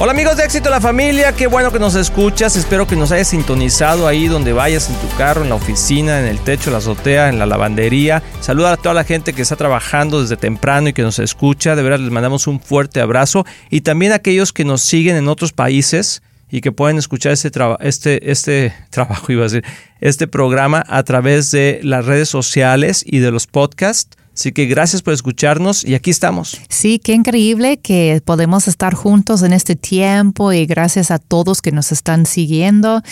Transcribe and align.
Hola 0.00 0.12
amigos 0.12 0.36
de 0.36 0.44
Éxito 0.44 0.70
la 0.70 0.80
Familia, 0.80 1.32
qué 1.32 1.48
bueno 1.48 1.72
que 1.72 1.80
nos 1.80 1.96
escuchas, 1.96 2.54
espero 2.54 2.86
que 2.86 2.94
nos 2.94 3.10
hayas 3.10 3.26
sintonizado 3.26 4.06
ahí 4.06 4.28
donde 4.28 4.52
vayas 4.52 4.88
en 4.88 4.94
tu 4.94 5.08
carro, 5.16 5.42
en 5.42 5.48
la 5.48 5.56
oficina, 5.56 6.20
en 6.20 6.26
el 6.26 6.38
techo, 6.38 6.70
en 6.70 6.74
la 6.74 6.78
azotea, 6.78 7.28
en 7.28 7.40
la 7.40 7.46
lavandería. 7.46 8.22
Saluda 8.40 8.74
a 8.74 8.76
toda 8.76 8.94
la 8.94 9.02
gente 9.02 9.32
que 9.32 9.42
está 9.42 9.56
trabajando 9.56 10.22
desde 10.22 10.36
temprano 10.36 10.88
y 10.88 10.92
que 10.92 11.02
nos 11.02 11.18
escucha, 11.18 11.74
de 11.74 11.82
verdad 11.82 11.98
les 11.98 12.12
mandamos 12.12 12.46
un 12.46 12.60
fuerte 12.60 13.00
abrazo 13.00 13.44
y 13.70 13.80
también 13.80 14.12
a 14.12 14.16
aquellos 14.16 14.52
que 14.52 14.64
nos 14.64 14.82
siguen 14.82 15.16
en 15.16 15.26
otros 15.26 15.52
países 15.52 16.22
y 16.48 16.60
que 16.60 16.70
pueden 16.70 16.96
escuchar 16.96 17.32
este, 17.32 17.50
este, 17.80 18.30
este 18.30 18.74
trabajo, 18.90 19.32
iba 19.32 19.40
a 19.40 19.48
decir, 19.48 19.64
este 20.00 20.28
programa 20.28 20.84
a 20.86 21.02
través 21.02 21.50
de 21.50 21.80
las 21.82 22.06
redes 22.06 22.28
sociales 22.28 23.02
y 23.04 23.18
de 23.18 23.32
los 23.32 23.48
podcasts. 23.48 24.16
Así 24.38 24.52
que 24.52 24.66
gracias 24.66 25.02
por 25.02 25.14
escucharnos 25.14 25.84
y 25.84 25.96
aquí 25.96 26.10
estamos. 26.10 26.60
Sí, 26.68 27.00
qué 27.00 27.12
increíble 27.12 27.78
que 27.78 28.22
podemos 28.24 28.68
estar 28.68 28.94
juntos 28.94 29.42
en 29.42 29.52
este 29.52 29.74
tiempo 29.74 30.52
y 30.52 30.64
gracias 30.64 31.10
a 31.10 31.18
todos 31.18 31.60
que 31.60 31.72
nos 31.72 31.90
están 31.90 32.24
siguiendo 32.24 33.02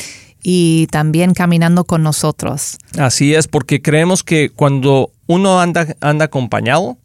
y 0.44 0.86
también 0.92 1.34
caminando 1.34 1.82
con 1.82 2.04
nosotros. 2.04 2.78
Así 2.96 3.34
es, 3.34 3.48
porque 3.48 3.82
creemos 3.82 4.22
que 4.22 4.50
cuando 4.50 5.10
uno 5.26 5.60
anda, 5.60 5.96
anda 6.00 6.26
acompañado, 6.26 6.96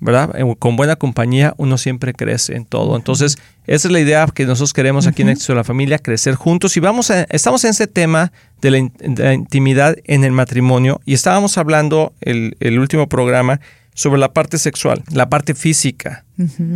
¿verdad? 0.00 0.34
Eh, 0.36 0.54
con 0.58 0.76
buena 0.76 0.96
compañía 0.96 1.54
uno 1.56 1.78
siempre 1.78 2.12
crece 2.12 2.56
en 2.56 2.64
todo. 2.64 2.96
Entonces, 2.96 3.38
esa 3.66 3.88
es 3.88 3.92
la 3.92 4.00
idea 4.00 4.26
que 4.32 4.46
nosotros 4.46 4.72
queremos 4.72 5.06
aquí 5.06 5.22
en 5.22 5.30
Éxito 5.30 5.52
de 5.52 5.58
la 5.58 5.64
Familia, 5.64 5.98
crecer 5.98 6.34
juntos. 6.34 6.76
Y 6.76 6.80
vamos 6.80 7.10
a, 7.10 7.22
estamos 7.24 7.64
en 7.64 7.70
ese 7.70 7.86
tema 7.86 8.32
de 8.60 8.70
la, 8.70 9.32
intimidad 9.32 9.96
en 10.04 10.24
el 10.24 10.32
matrimonio 10.32 11.00
y 11.04 11.14
estábamos 11.14 11.58
hablando 11.58 12.12
el, 12.20 12.56
el, 12.60 12.78
último 12.78 13.08
programa 13.08 13.60
sobre 13.94 14.20
la 14.20 14.32
parte 14.32 14.58
sexual, 14.58 15.02
la 15.12 15.28
parte 15.28 15.54
física, 15.54 16.24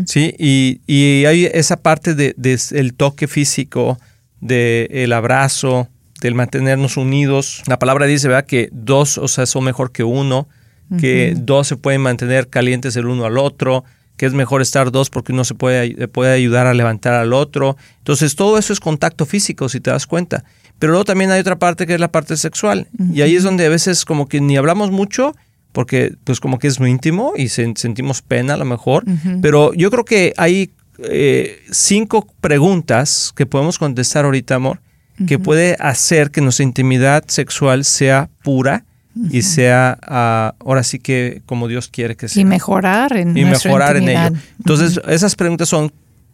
¿sí? 0.07 0.35
Y, 0.39 0.81
y, 0.87 1.25
hay 1.25 1.47
esa 1.47 1.77
parte 1.77 2.15
del 2.15 2.35
de, 2.37 2.93
toque 2.97 3.29
físico, 3.29 3.99
del 4.41 5.13
abrazo, 5.13 5.89
del 6.21 6.35
mantenernos 6.35 6.97
unidos. 6.97 7.63
La 7.67 7.79
palabra 7.79 8.07
dice, 8.07 8.27
¿verdad? 8.27 8.47
Que 8.47 8.71
dos, 8.73 9.19
o 9.19 9.29
sea, 9.29 9.47
son 9.47 9.63
mejor 9.63 9.93
que 9.93 10.03
uno 10.03 10.49
que 10.99 11.35
dos 11.37 11.69
se 11.69 11.77
pueden 11.77 12.01
mantener 12.01 12.49
calientes 12.49 12.97
el 12.97 13.07
uno 13.07 13.25
al 13.25 13.39
otro, 13.39 13.85
que 14.17 14.27
es 14.27 14.35
mejor 14.35 14.63
estar 14.63 14.93
dos 14.93 15.11
porque 15.11 15.33
uno 15.33 15.45
se 15.45 15.55
puede, 15.55 16.09
puede 16.09 16.33
ayudar 16.35 16.67
a 16.67 16.75
levantar 16.75 17.15
al 17.15 17.33
otro. 17.33 17.77
Entonces 17.99 18.37
todo 18.37 18.59
eso 18.59 18.73
es 18.73 18.81
contacto 18.81 19.27
físico, 19.27 19.69
si 19.69 19.81
te 19.81 19.91
das 19.91 20.07
cuenta. 20.07 20.45
Pero 20.79 20.93
luego 20.93 21.05
también 21.05 21.31
hay 21.31 21.41
otra 21.41 21.59
parte 21.59 21.87
que 21.87 21.95
es 21.95 22.01
la 22.01 22.11
parte 22.11 22.37
sexual. 22.37 22.89
Y 23.13 23.23
ahí 23.23 23.37
es 23.37 23.43
donde 23.43 23.67
a 23.67 23.69
veces 23.69 24.05
como 24.05 24.29
que 24.29 24.41
ni 24.41 24.57
hablamos 24.57 24.91
mucho 24.91 25.35
porque 25.73 26.15
pues 26.25 26.39
como 26.39 26.59
que 26.59 26.69
es 26.69 26.79
muy 26.79 26.91
íntimo 26.91 27.33
y 27.37 27.49
sentimos 27.49 28.23
pena 28.23 28.55
a 28.55 28.57
lo 28.57 28.65
mejor. 28.65 29.05
Pero 29.41 29.73
yo 29.75 29.91
creo 29.91 30.05
que 30.05 30.35
hay 30.37 30.71
eh, 30.99 31.61
cinco 31.71 32.27
preguntas 32.41 33.33
que 33.35 33.47
podemos 33.47 33.79
contestar 33.79 34.25
ahorita, 34.25 34.55
amor, 34.55 34.81
que 35.27 35.39
puede 35.39 35.77
hacer 35.79 36.31
que 36.31 36.41
nuestra 36.41 36.65
intimidad 36.65 37.25
sexual 37.29 37.85
sea 37.85 38.29
pura 38.43 38.85
y 39.31 39.43
sea 39.43 39.99
ah, 40.03 40.55
ahora 40.61 40.83
sí 40.83 40.99
que 40.99 41.43
como 41.47 41.69
Dios 41.69 41.89
quiere 41.89 42.17
que 42.17 42.29
sea. 42.29 42.41
Y 42.41 42.45
mejorar 42.45 43.17
en 43.17 43.37
Y 43.37 43.45
mejorar 43.45 43.97
en 43.97 44.09
ello. 44.09 44.37
Entonces, 44.59 45.01
esas 45.09 45.37
preguntas 45.37 45.69
son 45.69 45.93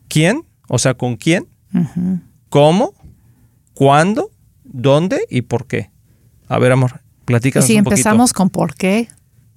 ¿quién? 0.09 0.43
O 0.69 0.79
sea, 0.79 0.95
¿con 0.95 1.17
quién? 1.17 1.47
¿Cómo? 2.49 2.95
¿Cuándo? 3.75 4.31
¿Dónde? 4.65 5.21
¿Y 5.31 5.43
por 5.43 5.67
qué? 5.67 5.91
A 6.49 6.59
ver, 6.59 6.73
amor, 6.73 7.01
platícanos 7.25 7.67
si 7.67 7.77
empezamos 7.77 8.33
con 8.33 8.51
por 8.51 8.75
qué. 8.75 9.09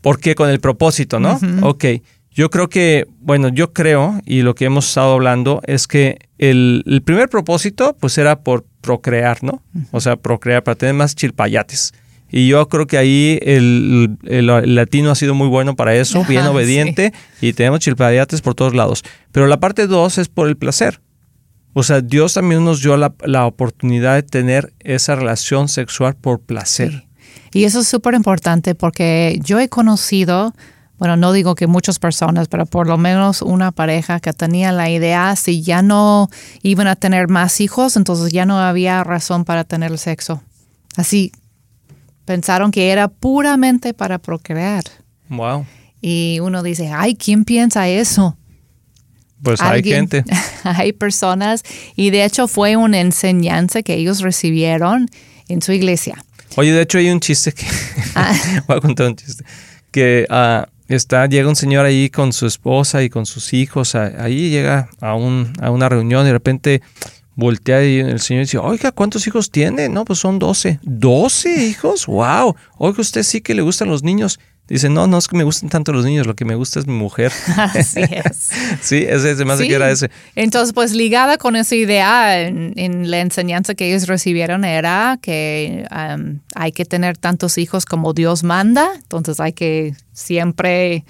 ¿Por 0.02 0.20
qué? 0.20 0.36
Con 0.36 0.50
el 0.50 0.60
propósito, 0.60 1.20
¿no? 1.20 1.40
Ok. 1.62 1.86
Yo 2.34 2.50
creo 2.50 2.70
que, 2.70 3.08
bueno, 3.20 3.50
yo 3.50 3.74
creo, 3.74 4.22
y 4.26 4.42
lo 4.42 4.56
que 4.56 4.64
hemos 4.64 4.88
estado 4.88 5.14
hablando, 5.14 5.62
es 5.66 5.86
que 5.86 6.18
el, 6.38 6.82
el 6.88 7.02
primer 7.02 7.28
propósito, 7.28 7.98
pues 8.00 8.18
era 8.18 8.40
por 8.40 8.66
procrear, 8.80 9.44
¿no? 9.44 9.62
O 9.92 10.00
sea, 10.00 10.16
procrear 10.16 10.64
para 10.64 10.76
tener 10.76 10.96
más 10.96 11.14
chilpayates. 11.14 11.94
Y 12.32 12.48
yo 12.48 12.68
creo 12.70 12.88
que 12.88 12.98
ahí 12.98 13.40
el, 13.42 14.18
latino 14.24 15.12
ha 15.12 15.16
sido 15.16 15.36
muy 15.36 15.50
bueno 15.50 15.76
para 15.76 15.96
eso, 15.96 16.24
bien 16.24 16.46
obediente, 16.46 17.14
y 17.42 17.52
tenemos 17.54 17.82
chilpayates 17.82 18.42
por 18.42 18.56
todos 18.56 18.74
lados. 18.74 19.04
Pero 19.32 19.48
la 19.48 19.60
parte 19.60 19.86
dos 19.86 20.18
es 20.18 20.30
por 20.30 20.48
el 20.48 20.56
placer. 20.56 21.02
O 21.74 21.84
sea, 21.84 22.02
Dios 22.02 22.34
también 22.34 22.64
nos 22.64 22.82
dio 22.82 22.96
la, 22.98 23.46
oportunidad 23.46 24.16
de 24.16 24.24
tener 24.24 24.74
esa 24.80 25.16
relación 25.16 25.68
sexual 25.68 26.16
por 26.16 26.40
placer. 26.40 27.06
Y 27.54 27.66
eso 27.66 27.82
es 27.82 27.88
súper 27.88 28.14
importante 28.14 28.76
porque 28.76 29.40
yo 29.44 29.60
he 29.60 29.68
conocido, 29.68 30.54
bueno, 30.98 31.18
no 31.18 31.34
digo 31.34 31.56
que 31.56 31.68
muchas 31.68 32.00
personas, 32.00 32.48
pero 32.48 32.66
por 32.66 32.88
lo 32.88 32.98
menos 32.98 33.42
una 33.42 33.72
pareja 33.72 34.22
que 34.22 34.32
tenía 34.32 34.72
la 34.72 34.90
idea, 34.90 35.36
si 35.36 35.62
ya 35.62 35.82
no 35.82 36.30
iban 36.62 36.88
a 36.88 36.96
tener 36.96 37.28
más 37.28 37.60
hijos, 37.60 37.98
entonces 37.98 38.32
ya 38.32 38.46
no 38.46 38.58
había 38.60 39.04
razón 39.04 39.44
para 39.44 39.66
tener 39.66 39.92
el 39.92 39.98
sexo. 39.98 40.42
Así, 40.96 41.32
pensaron 42.32 42.72
que 42.72 42.92
era 42.92 43.10
puramente 43.10 43.94
para 43.94 44.18
procrear. 44.18 44.86
Wow. 45.28 45.66
Y 46.00 46.40
uno 46.42 46.64
dice, 46.64 46.90
ay, 46.90 47.16
¿quién 47.16 47.44
piensa 47.44 47.90
eso? 47.90 48.38
Pues 49.44 49.60
hay 49.60 49.84
gente. 49.84 50.24
hay 50.64 50.94
personas 50.94 51.64
y 51.98 52.10
de 52.10 52.24
hecho 52.24 52.48
fue 52.48 52.78
una 52.78 53.02
enseñanza 53.02 53.82
que 53.84 53.96
ellos 53.96 54.22
recibieron 54.22 55.10
en 55.50 55.62
su 55.62 55.74
iglesia. 55.74 56.24
Oye, 56.56 56.72
de 56.72 56.84
hecho 56.84 57.00
hay 57.00 57.10
un 57.10 57.20
chiste 57.20 57.52
que... 57.52 57.66
Ah. 58.16 58.34
voy 58.68 58.78
a 58.78 58.80
contar 58.80 59.08
un 59.08 59.18
chiste. 59.18 59.44
Que 59.92 60.26
uh, 60.30 60.66
está, 60.88 61.26
llega 61.26 61.50
un 61.50 61.58
señor 61.58 61.86
ahí 61.86 62.10
con 62.10 62.32
su 62.32 62.48
esposa 62.48 63.04
y 63.04 63.10
con 63.10 63.26
sus 63.26 63.54
hijos. 63.54 63.96
ahí 63.96 64.50
llega 64.50 64.90
a, 65.02 65.16
un, 65.16 65.52
a 65.60 65.70
una 65.70 65.90
reunión 65.90 66.24
y 66.24 66.28
de 66.28 66.34
repente 66.34 66.82
voltea 67.42 67.84
y 67.84 68.00
el 68.00 68.22
señor 68.22 68.44
dice, 68.44 68.58
oiga, 68.58 68.92
¿cuántos 68.92 69.28
hijos 69.28 69.52
tiene? 69.52 69.90
No, 69.90 70.06
pues 70.06 70.20
son 70.20 70.40
12. 70.40 70.80
¿12 70.84 71.58
hijos? 71.70 72.06
¡Wow! 72.06 72.56
Oiga, 72.78 73.02
usted 73.02 73.24
sí 73.24 73.42
que 73.42 73.54
le 73.54 73.62
gustan 73.62 73.90
los 73.90 74.04
niños. 74.04 74.40
Dice, 74.68 74.90
no, 74.90 75.06
no 75.06 75.18
es 75.18 75.28
que 75.28 75.36
me 75.36 75.44
gusten 75.44 75.68
tanto 75.68 75.92
los 75.92 76.06
niños, 76.06 76.26
lo 76.26 76.36
que 76.36 76.46
me 76.46 76.56
gusta 76.56 76.80
es 76.80 76.88
mi 76.88 76.94
mujer. 76.94 77.34
Así 77.58 78.00
es. 78.02 78.52
sí, 78.82 79.06
ese, 79.06 79.32
ese 79.32 79.44
más 79.44 79.60
que 79.60 79.74
era 79.74 79.92
ese. 79.92 80.10
Entonces, 80.36 80.72
pues 80.72 80.94
ligada 80.94 81.38
con 81.38 81.58
esa 81.58 81.76
idea 81.76 82.40
en, 82.40 83.12
la 83.12 83.20
enseñanza 83.20 83.76
que 83.76 83.90
ellos 83.90 84.08
recibieron 84.08 84.64
era 84.64 85.20
que 85.22 85.86
um, 85.92 86.40
hay 86.56 86.72
que 86.72 86.86
tener 86.86 87.18
tantos 87.18 87.58
hijos 87.58 87.86
como 87.86 88.14
Dios 88.14 88.44
manda, 88.44 88.92
entonces 88.96 89.42
hay 89.42 89.52
que 89.52 89.94
siempre 90.14 91.04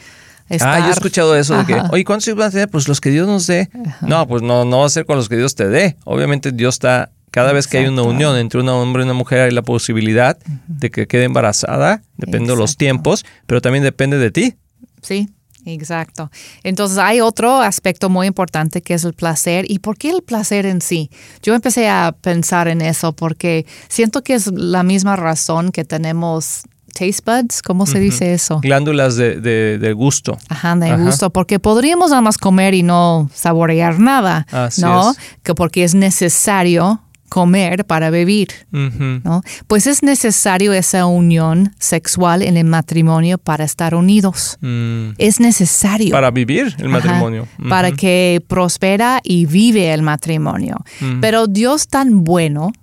Ah, 0.60 0.80
yo 0.80 0.88
he 0.88 0.92
escuchado 0.92 1.36
eso 1.36 1.58
de 1.58 1.66
que, 1.66 1.82
oye, 1.92 2.04
¿cuántos 2.04 2.28
hijos 2.28 2.40
vas 2.40 2.48
a 2.50 2.52
tener? 2.52 2.70
Pues 2.70 2.88
los 2.88 3.00
que 3.00 3.10
Dios 3.10 3.28
nos 3.28 3.48
dé. 3.48 3.70
No, 4.02 4.28
pues 4.28 4.42
no, 4.42 4.66
no 4.66 4.80
va 4.80 4.86
a 4.86 4.90
ser 4.90 5.06
con 5.06 5.16
los 5.16 5.30
que 5.30 5.38
Dios 5.38 5.56
te 5.56 5.68
dé. 5.68 5.98
Obviamente 6.04 6.52
Dios 6.52 6.76
está, 6.76 7.12
cada 7.32 7.54
vez 7.54 7.68
que 7.68 7.78
hay 7.78 7.88
una 7.88 8.04
unión 8.04 8.38
entre 8.38 8.60
un 8.60 8.70
hombre 8.70 9.04
y 9.04 9.06
una 9.06 9.14
mujer 9.14 9.42
hay 9.42 9.52
la 9.52 9.62
posibilidad 9.62 10.38
de 10.68 10.92
que 10.92 11.08
quede 11.08 11.24
embarazada, 11.24 12.02
depende 12.18 12.52
de 12.52 12.58
los 12.58 12.78
tiempos, 12.78 13.26
pero 13.46 13.62
también 13.62 13.84
depende 13.84 14.18
de 14.18 14.32
ti. 14.32 14.56
Sí, 15.02 15.30
Exacto. 15.66 16.32
Entonces 16.64 16.98
hay 16.98 17.22
otro 17.22 17.62
aspecto 17.62 18.10
muy 18.10 18.28
importante 18.28 18.82
que 18.82 18.94
es 18.94 19.04
el 19.04 19.14
placer. 19.14 19.66
¿Y 19.70 19.80
por 19.80 19.98
qué 19.98 20.10
el 20.10 20.24
placer 20.24 20.66
en 20.66 20.82
sí? 20.82 21.12
Yo 21.44 21.54
empecé 21.54 21.88
a 21.90 22.16
pensar 22.20 22.68
en 22.68 22.82
eso 22.82 23.14
porque 23.14 23.66
siento 23.88 24.24
que 24.24 24.34
es 24.34 24.48
la 24.48 24.84
misma 24.84 25.16
razón 25.16 25.72
que 25.72 25.86
tenemos 25.86 26.64
taste 26.92 27.22
buds, 27.26 27.62
¿cómo 27.62 27.86
se 27.86 28.00
dice 28.00 28.34
eso? 28.34 28.60
Glándulas 28.62 29.16
de, 29.16 29.40
de, 29.40 29.94
gusto. 29.94 30.38
Ajá, 30.50 30.76
de 30.76 30.96
gusto, 30.98 31.30
porque 31.30 31.60
podríamos 31.60 32.10
nada 32.10 32.22
más 32.22 32.38
comer 32.38 32.74
y 32.74 32.84
no 32.84 33.30
saborear 33.34 34.00
nada, 34.00 34.46
¿no? 34.78 35.14
Que 35.44 35.56
porque 35.56 35.84
es 35.84 35.96
necesario 35.96 37.02
comer 37.32 37.86
para 37.86 38.10
vivir, 38.10 38.50
¿no? 38.72 39.42
Pues 39.68 39.88
es 39.88 40.04
necesario 40.04 40.74
esa 40.74 41.06
unión 41.06 41.74
sexual 41.80 42.42
en 42.42 42.58
el 42.58 42.66
matrimonio 42.66 43.38
para 43.38 43.64
estar 43.64 43.96
unidos. 43.96 44.58
Mm. 44.60 45.12
Es 45.18 45.40
necesario. 45.40 46.12
Para 46.12 46.30
vivir 46.30 46.76
el 46.78 46.90
matrimonio. 46.90 47.48
Para 47.70 47.94
que 47.94 48.44
prospera 48.46 49.22
y 49.24 49.46
vive 49.46 49.94
el 49.94 50.02
matrimonio. 50.02 50.84
Pero 51.22 51.48
Dios 51.48 51.88
tan 51.88 52.26
bueno 52.26 52.74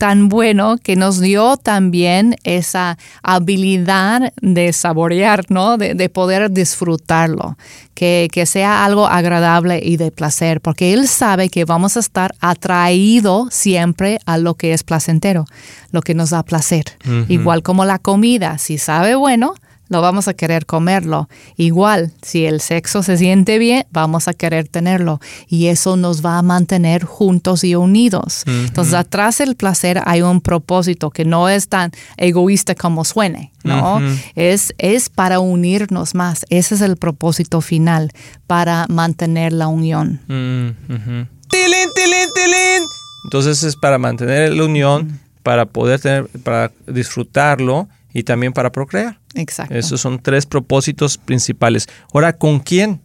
tan 0.00 0.30
bueno 0.30 0.78
que 0.82 0.96
nos 0.96 1.20
dio 1.20 1.58
también 1.58 2.34
esa 2.42 2.96
habilidad 3.22 4.32
de 4.40 4.72
saborear, 4.72 5.44
¿no? 5.50 5.76
De, 5.76 6.08
poder 6.08 6.50
disfrutarlo, 6.50 7.58
que, 7.92 8.30
que, 8.32 8.46
sea 8.46 8.86
algo 8.86 9.06
agradable 9.06 9.78
y 9.84 9.98
de 9.98 10.10
placer, 10.10 10.62
porque 10.62 10.94
Él 10.94 11.06
sabe 11.06 11.50
que 11.50 11.66
vamos 11.66 11.98
a 11.98 12.00
estar 12.00 12.34
atraídos 12.40 13.52
siempre 13.52 14.18
a 14.24 14.38
lo 14.38 14.54
que 14.54 14.72
es 14.72 14.84
placentero, 14.84 15.44
lo 15.92 16.00
que 16.00 16.14
nos 16.14 16.30
da 16.30 16.44
placer. 16.44 16.84
Igual 17.28 17.62
como 17.62 17.84
la 17.84 17.98
comida, 17.98 18.56
si 18.56 18.78
sabe 18.78 19.14
bueno, 19.16 19.52
lo 19.90 20.00
vamos 20.00 20.28
a 20.28 20.34
querer 20.34 20.66
comerlo. 20.66 21.28
Igual, 21.56 22.12
si 22.22 22.46
el 22.46 22.60
sexo 22.60 23.02
se 23.02 23.18
siente 23.18 23.58
bien, 23.58 23.84
vamos 23.90 24.28
a 24.28 24.34
querer 24.34 24.68
tenerlo. 24.68 25.20
Y 25.48 25.66
eso 25.66 25.96
nos 25.96 26.24
va 26.24 26.38
a 26.38 26.42
mantener 26.42 27.02
juntos 27.04 27.64
y 27.64 27.74
unidos. 27.74 28.44
Entonces, 28.46 28.94
atrás 28.94 29.38
del 29.38 29.56
placer 29.56 30.00
hay 30.06 30.22
un 30.22 30.40
propósito 30.40 31.10
que 31.10 31.24
no 31.24 31.48
es 31.48 31.68
tan 31.68 31.90
egoísta 32.16 32.76
como 32.76 33.04
suene, 33.04 33.52
¿no? 33.64 34.00
es, 34.36 34.72
es 34.78 35.08
para 35.08 35.40
unirnos 35.40 36.14
más. 36.14 36.46
Ese 36.50 36.76
es 36.76 36.82
el 36.82 36.96
propósito 36.96 37.60
final, 37.60 38.12
para 38.46 38.86
mantener 38.88 39.52
la 39.52 39.66
unión. 39.66 40.20
tilín, 40.28 41.88
tilín, 41.96 42.28
tilín. 42.34 42.84
Entonces 43.24 43.64
es 43.64 43.74
para 43.74 43.98
mantener 43.98 44.54
la 44.54 44.64
unión, 44.64 45.18
para 45.42 45.66
poder 45.66 46.00
tener, 46.00 46.28
para 46.44 46.70
disfrutarlo 46.86 47.88
y 48.12 48.22
también 48.22 48.52
para 48.52 48.72
procrear. 48.72 49.20
Exacto. 49.34 49.74
Esos 49.74 50.00
son 50.00 50.20
tres 50.20 50.46
propósitos 50.46 51.18
principales. 51.18 51.88
Ahora, 52.12 52.32
¿con 52.32 52.60
quién? 52.60 53.00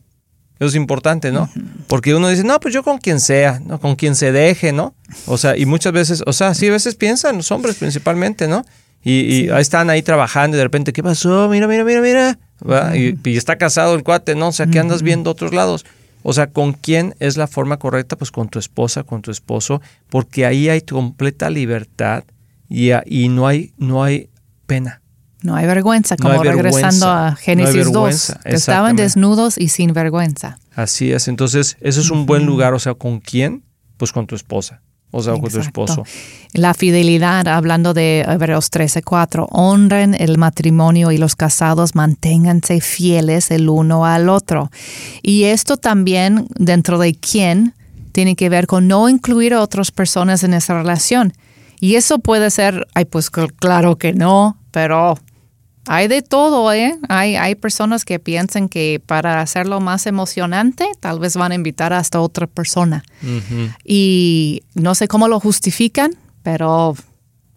Eso 0.58 0.68
es 0.68 0.76
importante, 0.76 1.32
¿no? 1.32 1.50
Porque 1.88 2.16
uno 2.16 2.30
dice, 2.30 2.44
no, 2.44 2.60
pues 2.62 2.74
yo 2.74 2.82
con 2.82 2.98
quien 2.98 3.20
sea, 3.20 3.60
¿no? 3.66 3.80
Con 3.80 3.96
quien 3.96 4.16
se 4.16 4.32
deje, 4.32 4.72
¿no? 4.72 4.96
O 5.26 5.38
sea, 5.38 5.58
y 5.58 5.66
muchas 5.66 5.92
veces, 5.92 6.24
o 6.26 6.32
sea, 6.32 6.54
sí, 6.54 6.68
a 6.68 6.72
veces 6.72 6.96
piensan 6.96 7.36
los 7.36 7.52
hombres 7.52 7.76
principalmente, 7.76 8.48
¿no? 8.48 8.64
Y, 9.04 9.50
ahí 9.50 9.62
están 9.62 9.92
ahí 9.92 10.02
trabajando 10.02 10.56
y 10.56 10.60
de 10.60 10.64
repente, 10.64 10.92
¿qué 10.92 11.04
pasó? 11.04 11.48
Mira, 11.50 11.68
mira, 11.68 11.84
mira, 11.84 12.02
mira. 12.02 12.40
y, 12.96 13.16
y, 13.30 13.38
está 13.38 13.58
casado 13.58 13.94
el 13.94 14.04
cuate, 14.04 14.34
¿no? 14.34 14.48
O 14.48 14.52
sea, 14.52 14.66
¿qué 14.66 14.80
andas 14.80 15.04
viendo 15.04 15.30
otros 15.30 15.54
lados? 15.54 15.86
O 16.24 16.34
sea, 16.34 16.48
¿con 16.48 16.74
quién 16.74 17.14
es 17.20 17.38
la 17.38 17.46
forma 17.46 17.78
correcta? 17.78 18.16
Pues 18.16 18.32
con 18.32 18.50
tu 18.50 18.58
esposa, 18.58 19.04
con 19.04 19.22
tu 19.22 19.30
esposo, 19.30 19.80
porque 20.10 20.48
ahí 20.48 20.70
hay 20.70 20.82
completa 20.82 21.52
libertad 21.52 22.24
y, 22.68 22.90
y 23.06 23.30
no, 23.30 23.46
hay, 23.46 23.74
no 23.78 24.04
hay 24.04 24.30
pena. 24.66 25.02
No 25.42 25.56
hay 25.56 25.68
vergüenza, 25.68 26.18
como 26.18 26.42
regresando 26.42 27.08
a 27.08 27.36
Génesis 27.36 27.92
2, 27.92 28.36
que 28.44 28.56
estaban 28.56 28.96
desnudos 28.96 29.58
y 29.58 29.68
sin 29.68 29.94
vergüenza. 29.94 30.58
Así 30.74 31.12
es, 31.12 31.28
entonces 31.28 31.78
eso 31.82 32.02
es 32.02 32.10
un 32.10 32.26
buen 32.26 32.46
lugar, 32.46 32.74
o 32.74 32.80
sea, 32.80 32.96
¿con 32.96 33.20
quién? 33.20 33.64
Pues 33.98 34.12
con 34.12 34.26
tu 34.26 34.36
esposa. 34.36 34.82
O 35.12 35.22
sea, 35.22 35.34
con 35.34 35.50
tu 35.50 35.60
esposo. 35.60 36.04
La 36.52 36.74
fidelidad, 36.74 37.48
hablando 37.48 37.94
de 37.94 38.26
Hebreos 38.28 38.70
13:4, 38.70 39.48
honren 39.50 40.14
el 40.20 40.38
matrimonio 40.38 41.12
y 41.12 41.18
los 41.18 41.36
casados 41.38 41.96
manténganse 41.96 42.82
fieles 42.82 43.50
el 43.52 43.70
uno 43.70 44.06
al 44.06 44.28
otro. 44.28 44.72
Y 45.22 45.44
esto 45.44 45.78
también, 45.78 46.48
dentro 46.56 46.98
de 46.98 47.14
quién, 47.14 47.76
tiene 48.12 48.36
que 48.36 48.50
ver 48.50 48.68
con 48.68 48.88
no 48.88 49.08
incluir 49.08 49.54
a 49.54 49.62
otras 49.62 49.92
personas 49.92 50.44
en 50.44 50.54
esa 50.54 50.74
relación. 50.74 51.34
Y 51.80 51.96
eso 51.96 52.20
puede 52.20 52.50
ser, 52.50 52.88
ay, 52.94 53.06
pues 53.06 53.30
claro 53.30 53.98
que 53.98 54.14
no, 54.14 54.58
pero 54.72 55.18
hay 55.88 56.08
de 56.08 56.22
todo, 56.22 56.72
¿eh? 56.74 56.98
Hay, 57.10 57.36
hay 57.36 57.56
personas 57.56 58.06
que 58.06 58.20
piensan 58.20 58.70
que 58.70 59.02
para 59.06 59.42
hacerlo 59.42 59.80
más 59.80 60.08
emocionante, 60.08 60.88
tal 61.00 61.20
vez 61.20 61.38
van 61.38 61.52
a 61.52 61.56
invitar 61.56 61.94
hasta 61.94 62.22
otra 62.22 62.48
persona. 62.48 63.04
Y 63.84 64.64
no 64.74 64.96
sé 64.96 65.08
cómo 65.08 65.28
lo 65.28 65.40
justifican, 65.40 66.16
pero 66.42 66.96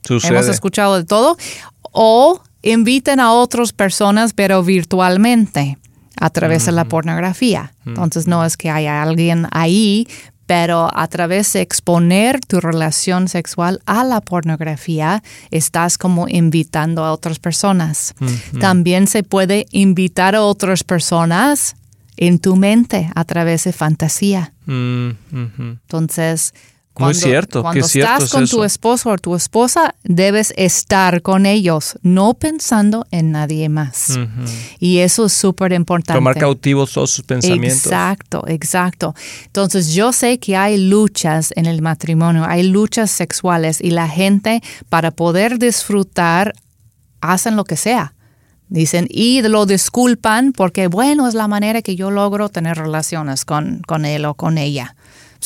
hemos 0.08 0.48
escuchado 0.48 0.96
de 0.96 1.04
todo. 1.04 1.36
O 1.82 2.42
inviten 2.62 3.18
a 3.20 3.32
otras 3.32 3.72
personas, 3.72 4.34
pero 4.34 4.62
virtualmente 4.62 5.78
a 6.20 6.30
través 6.30 6.66
de 6.66 6.72
la 6.72 6.84
pornografía. 6.84 7.72
Entonces 7.86 8.26
no 8.26 8.44
es 8.44 8.56
que 8.56 8.70
haya 8.70 9.02
alguien 9.02 9.46
ahí, 9.52 10.06
pero 10.48 10.88
a 10.94 11.06
través 11.08 11.52
de 11.52 11.60
exponer 11.60 12.40
tu 12.40 12.58
relación 12.58 13.28
sexual 13.28 13.82
a 13.84 14.02
la 14.02 14.22
pornografía, 14.22 15.22
estás 15.50 15.98
como 15.98 16.26
invitando 16.26 17.04
a 17.04 17.12
otras 17.12 17.38
personas. 17.38 18.14
También 18.58 19.08
se 19.08 19.22
puede 19.22 19.66
invitar 19.72 20.34
a 20.34 20.40
otras 20.42 20.84
personas 20.84 21.76
en 22.16 22.38
tu 22.38 22.56
mente 22.56 23.10
a 23.14 23.24
través 23.24 23.64
de 23.64 23.74
fantasía. 23.74 24.54
Mm, 24.64 25.10
Entonces, 25.58 26.54
cuando, 26.98 27.14
Muy 27.14 27.14
cierto, 27.14 27.62
cuando 27.62 27.86
estás 27.86 28.30
con 28.30 28.48
tu 28.48 28.64
esposo 28.64 29.10
o 29.10 29.18
tu 29.18 29.36
esposa, 29.36 29.94
debes 30.02 30.52
estar 30.56 31.22
con 31.22 31.46
ellos, 31.46 31.96
no 32.02 32.34
pensando 32.34 33.06
en 33.12 33.30
nadie 33.30 33.68
más. 33.68 34.18
Y 34.80 34.98
eso 34.98 35.26
es 35.26 35.32
súper 35.32 35.72
importante. 35.72 36.18
Tomar 36.18 36.36
cautivos 36.36 36.92
todos 36.92 37.12
sus 37.12 37.24
pensamientos. 37.24 37.86
Exacto, 37.86 38.42
exacto. 38.48 39.14
Entonces 39.46 39.94
yo 39.94 40.12
sé 40.12 40.40
que 40.40 40.56
hay 40.56 40.76
luchas 40.88 41.52
en 41.54 41.66
el 41.66 41.82
matrimonio, 41.82 42.44
hay 42.44 42.64
luchas 42.64 43.12
sexuales 43.12 43.80
y 43.80 43.90
la 43.90 44.08
gente 44.08 44.60
para 44.88 45.12
poder 45.12 45.60
disfrutar 45.60 46.52
hacen 47.20 47.54
lo 47.54 47.62
que 47.62 47.76
sea. 47.76 48.14
Dicen, 48.70 49.06
y 49.08 49.40
lo 49.42 49.66
disculpan 49.66 50.52
porque, 50.52 50.88
bueno, 50.88 51.28
es 51.28 51.34
la 51.34 51.46
manera 51.46 51.80
que 51.80 51.94
yo 51.94 52.10
logro 52.10 52.48
tener 52.48 52.76
relaciones 52.76 53.44
con, 53.44 53.82
con 53.86 54.04
él 54.04 54.24
o 54.24 54.34
con 54.34 54.58
ella. 54.58 54.96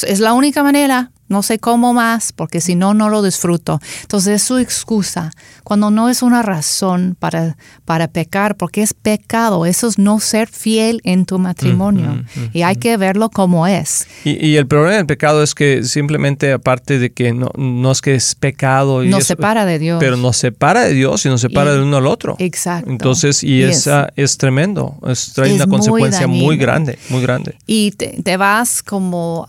Es 0.02 0.20
la 0.20 0.32
única 0.32 0.62
manera, 0.62 1.12
no 1.28 1.42
sé 1.42 1.58
cómo 1.58 1.94
más, 1.94 2.32
porque 2.32 2.60
si 2.60 2.74
no, 2.74 2.94
no 2.94 3.08
lo 3.08 3.22
disfruto. 3.22 3.80
Entonces 4.02 4.36
es 4.36 4.42
su 4.42 4.58
excusa, 4.58 5.30
cuando 5.64 5.90
no 5.90 6.08
es 6.08 6.22
una 6.22 6.42
razón 6.42 7.16
para, 7.18 7.56
para 7.84 8.08
pecar, 8.08 8.56
porque 8.56 8.82
es 8.82 8.94
pecado, 8.94 9.64
eso 9.64 9.88
es 9.88 9.98
no 9.98 10.20
ser 10.20 10.48
fiel 10.48 11.00
en 11.04 11.24
tu 11.24 11.38
matrimonio. 11.38 12.24
y 12.52 12.62
hay 12.62 12.76
que 12.76 12.96
verlo 12.96 13.30
como 13.30 13.66
es. 13.66 14.06
Y, 14.24 14.56
el 14.56 14.66
problema 14.66 14.96
del 14.96 15.06
pecado 15.06 15.42
es 15.42 15.54
que 15.54 15.84
simplemente, 15.84 16.52
aparte 16.52 16.98
de 16.98 17.12
que 17.12 17.32
no, 17.32 17.50
no 17.56 17.92
es 17.92 18.00
que 18.00 18.14
es 18.14 18.34
pecado, 18.34 19.02
y 19.02 19.08
nos 19.08 19.24
separa 19.24 19.64
de 19.64 19.78
Dios. 19.78 19.98
Pero 20.00 20.16
nos 20.16 20.36
separa 20.36 20.82
de 20.82 20.94
Dios 20.94 21.24
y 21.24 21.28
nos 21.28 21.40
separa 21.40 21.72
de 21.72 21.82
uno 21.82 21.96
al 21.96 22.06
otro. 22.06 22.36
Exacto. 22.38 22.90
Entonces, 22.90 23.42
y, 23.42 23.62
esa 23.62 24.12
es, 24.16 24.36
tremendo, 24.36 24.98
es, 25.06 25.32
trae 25.32 25.54
una 25.54 25.66
consecuencia 25.66 26.26
muy 26.26 26.56
grande, 26.56 26.98
muy 27.08 27.22
grande. 27.22 27.56
Y 27.66 27.92
te, 27.92 28.36
vas 28.36 28.82
como... 28.82 29.46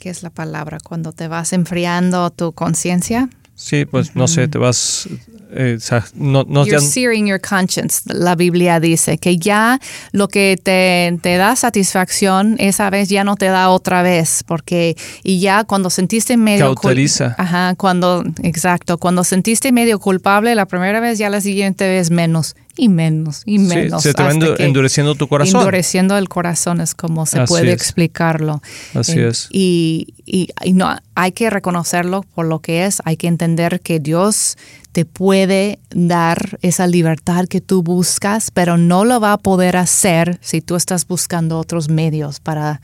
¿qué 0.00 0.10
es 0.10 0.22
la 0.22 0.30
palabra? 0.30 0.78
Cuando 0.82 1.12
te 1.12 1.28
vas 1.28 1.52
enfriando 1.52 2.30
tu 2.30 2.52
conciencia. 2.52 3.28
Sí, 3.54 3.86
pues 3.86 4.14
no 4.14 4.28
sé, 4.28 4.48
te 4.48 4.58
vas... 4.58 5.08
Eh, 5.52 5.78
no, 6.14 6.44
You're 6.66 6.80
searing 6.80 7.26
your 7.26 7.40
conscience, 7.40 8.02
la 8.04 8.34
Biblia 8.34 8.78
dice, 8.80 9.16
que 9.16 9.38
ya 9.38 9.80
lo 10.12 10.28
que 10.28 10.58
te, 10.62 11.18
te, 11.22 11.36
da 11.36 11.56
satisfacción 11.56 12.56
esa 12.58 12.90
vez 12.90 13.08
ya 13.08 13.24
no 13.24 13.36
te 13.36 13.46
da 13.46 13.70
otra 13.70 14.02
vez, 14.02 14.44
porque 14.46 14.96
y 15.22 15.40
ya 15.40 15.64
cuando 15.64 15.88
sentiste 15.88 16.36
medio... 16.36 16.74
Cauteriza. 16.74 17.34
Ajá, 17.38 17.74
cuando, 17.76 18.24
exacto, 18.42 18.98
cuando 18.98 19.24
sentiste 19.24 19.72
medio 19.72 19.98
culpable 20.00 20.54
la 20.54 20.66
primera 20.66 21.00
vez, 21.00 21.16
ya 21.16 21.30
la 21.30 21.40
siguiente 21.40 21.88
vez 21.88 22.10
menos 22.10 22.56
y 22.76 22.88
menos 22.88 23.42
y 23.44 23.58
menos. 23.58 24.02
se 24.02 24.14
te 24.14 24.22
va 24.22 24.30
endureciendo 24.30 25.14
tu 25.14 25.28
corazón. 25.28 25.60
Endureciendo 25.60 26.16
el 26.16 26.28
corazón 26.28 26.80
es 26.80 26.94
como 26.94 27.26
se 27.26 27.44
puede 27.46 27.72
explicarlo. 27.72 28.62
Así 28.94 29.18
es. 29.20 29.48
Y, 29.50 30.14
y, 30.24 30.48
no, 30.72 30.96
hay 31.14 31.32
que 31.32 31.50
reconocerlo 31.50 32.22
por 32.34 32.46
lo 32.46 32.60
que 32.60 32.86
es, 32.86 33.00
hay 33.04 33.16
que 33.16 33.28
entender 33.28 33.80
que 33.80 34.00
Dios 34.00 34.56
te 34.92 35.04
puede 35.04 35.78
dar 35.90 36.58
esa 36.62 36.86
libertad 36.86 37.46
que 37.48 37.60
tú 37.60 37.82
buscas, 37.82 38.50
pero 38.50 38.78
no 38.78 39.04
lo 39.04 39.20
va 39.20 39.34
a 39.34 39.36
poder 39.36 39.76
hacer 39.76 40.38
si 40.40 40.62
tú 40.62 40.74
estás 40.74 41.06
buscando 41.06 41.58
otros 41.58 41.90
medios 41.90 42.40
para, 42.40 42.80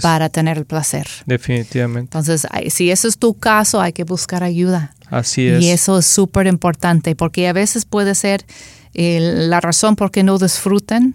para 0.00 0.28
tener 0.28 0.58
el 0.58 0.66
placer. 0.66 1.08
Definitivamente. 1.26 2.16
Entonces, 2.16 2.46
si 2.68 2.92
ese 2.92 3.08
es 3.08 3.18
tu 3.18 3.34
caso, 3.34 3.80
hay 3.80 3.92
que 3.92 4.04
buscar 4.04 4.44
ayuda. 4.44 4.94
Así 5.10 5.48
es. 5.48 5.60
Y 5.60 5.70
eso 5.70 5.98
es 5.98 6.06
súper 6.06 6.46
importante, 6.46 7.16
porque 7.16 7.48
a 7.48 7.52
veces 7.52 7.84
puede 7.84 8.14
ser 8.14 8.44
la 8.94 9.60
razón 9.60 9.96
por 9.96 10.10
qué 10.10 10.22
no 10.22 10.38
disfruten 10.38 11.14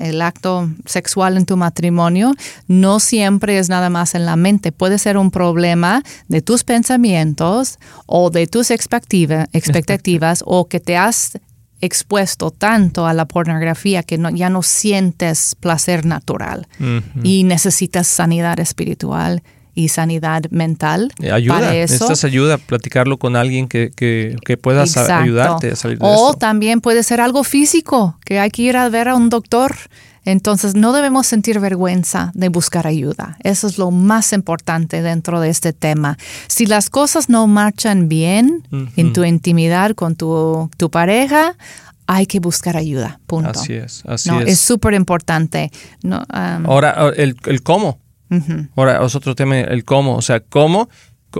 el 0.00 0.22
acto 0.22 0.70
sexual 0.84 1.36
en 1.36 1.46
tu 1.46 1.56
matrimonio 1.56 2.34
no 2.68 3.00
siempre 3.00 3.58
es 3.58 3.68
nada 3.68 3.90
más 3.90 4.14
en 4.14 4.26
la 4.26 4.36
mente. 4.36 4.72
Puede 4.72 4.98
ser 4.98 5.16
un 5.16 5.30
problema 5.30 6.02
de 6.28 6.42
tus 6.42 6.64
pensamientos 6.64 7.78
o 8.06 8.30
de 8.30 8.46
tus 8.46 8.70
expectativas 8.70 10.42
o 10.44 10.68
que 10.68 10.80
te 10.80 10.96
has 10.96 11.38
expuesto 11.80 12.50
tanto 12.50 13.06
a 13.06 13.14
la 13.14 13.26
pornografía 13.26 14.02
que 14.02 14.18
ya 14.34 14.50
no 14.50 14.62
sientes 14.62 15.54
placer 15.54 16.06
natural 16.06 16.68
y 17.22 17.44
necesitas 17.44 18.06
sanidad 18.06 18.58
espiritual 18.60 19.42
y 19.76 19.88
sanidad 19.88 20.44
mental. 20.50 21.12
Eh, 21.22 21.30
ayuda, 21.30 21.54
para 21.54 21.76
eso. 21.76 21.92
necesitas 21.92 22.24
ayuda, 22.24 22.58
platicarlo 22.58 23.18
con 23.18 23.36
alguien 23.36 23.68
que, 23.68 23.92
que, 23.94 24.34
que 24.44 24.56
pueda 24.56 24.82
ayudarte 24.82 25.70
a 25.70 25.76
salir 25.76 25.98
de 25.98 26.06
O 26.08 26.34
también 26.34 26.80
puede 26.80 27.04
ser 27.04 27.20
algo 27.20 27.44
físico, 27.44 28.18
que 28.24 28.40
hay 28.40 28.50
que 28.50 28.62
ir 28.62 28.76
a 28.76 28.88
ver 28.88 29.08
a 29.08 29.14
un 29.14 29.28
doctor. 29.28 29.76
Entonces 30.24 30.74
no 30.74 30.92
debemos 30.92 31.28
sentir 31.28 31.60
vergüenza 31.60 32.32
de 32.34 32.48
buscar 32.48 32.88
ayuda. 32.88 33.36
Eso 33.44 33.68
es 33.68 33.78
lo 33.78 33.92
más 33.92 34.32
importante 34.32 35.00
dentro 35.00 35.40
de 35.40 35.50
este 35.50 35.72
tema. 35.72 36.18
Si 36.48 36.66
las 36.66 36.90
cosas 36.90 37.28
no 37.28 37.46
marchan 37.46 38.08
bien 38.08 38.66
en 38.96 39.12
tu 39.12 39.22
intimidad 39.22 39.94
con 39.94 40.16
tu, 40.16 40.68
tu 40.78 40.90
pareja, 40.90 41.54
hay 42.08 42.26
que 42.26 42.40
buscar 42.40 42.76
ayuda. 42.76 43.20
Punto. 43.26 43.50
Así 43.50 43.74
es, 43.74 44.02
así 44.06 44.30
es. 44.40 44.48
Es 44.48 44.60
súper 44.60 44.94
importante. 44.94 45.70
No, 46.02 46.24
Ahora, 46.30 47.12
el, 47.16 47.36
el 47.44 47.62
cómo. 47.62 48.00
Ahora, 48.76 49.04
es 49.04 49.14
otro 49.14 49.34
tema, 49.34 49.60
el 49.60 49.84
cómo. 49.84 50.16
O 50.16 50.22
sea, 50.22 50.40
cómo, 50.40 50.88